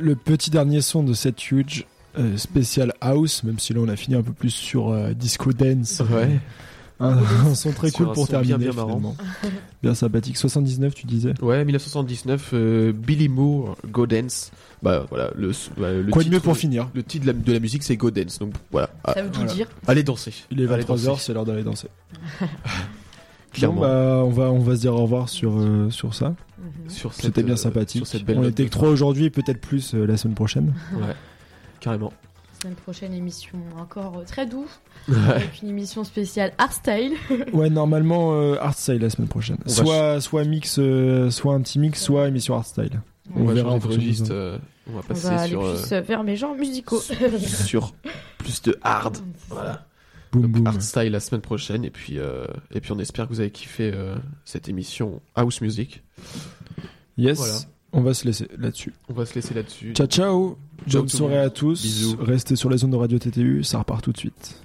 [0.03, 1.85] Le petit dernier son de cette huge
[2.19, 5.51] euh, spécial house, même si là on a fini un peu plus sur euh, disco
[5.53, 6.01] dance.
[6.11, 6.39] Ouais.
[6.99, 7.17] Un,
[7.47, 8.57] un son très cool pour bien, terminer.
[8.69, 9.15] bien marrant.
[9.81, 10.37] bien sympathique.
[10.37, 11.33] 79, tu disais?
[11.41, 14.51] Ouais, 1979, euh, Billy Moore, Go Dance.
[14.83, 16.89] Bah voilà, le, bah, le Quoi de titre, mieux pour finir?
[16.93, 18.37] Le titre de la, de la musique, c'est Go Dance.
[18.39, 19.53] Donc voilà, Ah, Ça veut tout voilà.
[19.53, 19.67] dire.
[19.87, 20.33] allez danser.
[20.51, 21.21] Il est Allez 23h, danser.
[21.25, 21.87] c'est l'heure d'aller danser.
[23.53, 23.81] Clairement.
[23.81, 26.33] Bah, on, va, on va se dire au revoir sur, euh, sur ça.
[27.03, 28.05] Sur cette, C'était bien euh, sympathique.
[28.05, 30.73] Sur cette belle on était que trois aujourd'hui, peut-être plus euh, la semaine prochaine.
[30.93, 31.13] Ouais,
[31.79, 32.11] carrément.
[32.61, 35.15] Semaine prochaine, émission encore euh, très douce, Ouais.
[35.35, 37.13] avec une émission spéciale hardstyle.
[37.53, 39.57] Ouais, normalement, euh, hardstyle la semaine prochaine.
[39.65, 43.01] On Soit, soit mix, euh, soit un petit mix, soit émission hardstyle.
[43.35, 44.29] On, On va verra en registre.
[44.31, 44.57] euh,
[44.89, 46.99] on va On passer va aller sur, plus euh, vers mes genres musicaux.
[46.99, 47.93] sur
[48.37, 49.17] plus de hard.
[49.49, 49.85] Voilà.
[50.33, 50.67] Boum Donc boum.
[50.67, 53.91] hardstyle la semaine prochaine et puis euh, et puis on espère que vous avez kiffé
[53.93, 54.15] euh,
[54.45, 56.03] cette émission House Music.
[57.17, 57.53] Yes, Voilà.
[57.93, 58.93] on va se laisser là-dessus.
[59.09, 59.93] On va se laisser là-dessus.
[59.93, 60.57] Ciao ciao,
[60.91, 61.81] bonne soirée à tous.
[61.83, 62.17] Bisous.
[62.19, 64.59] Restez sur les ondes de Radio TTU, ça repart tout de suite.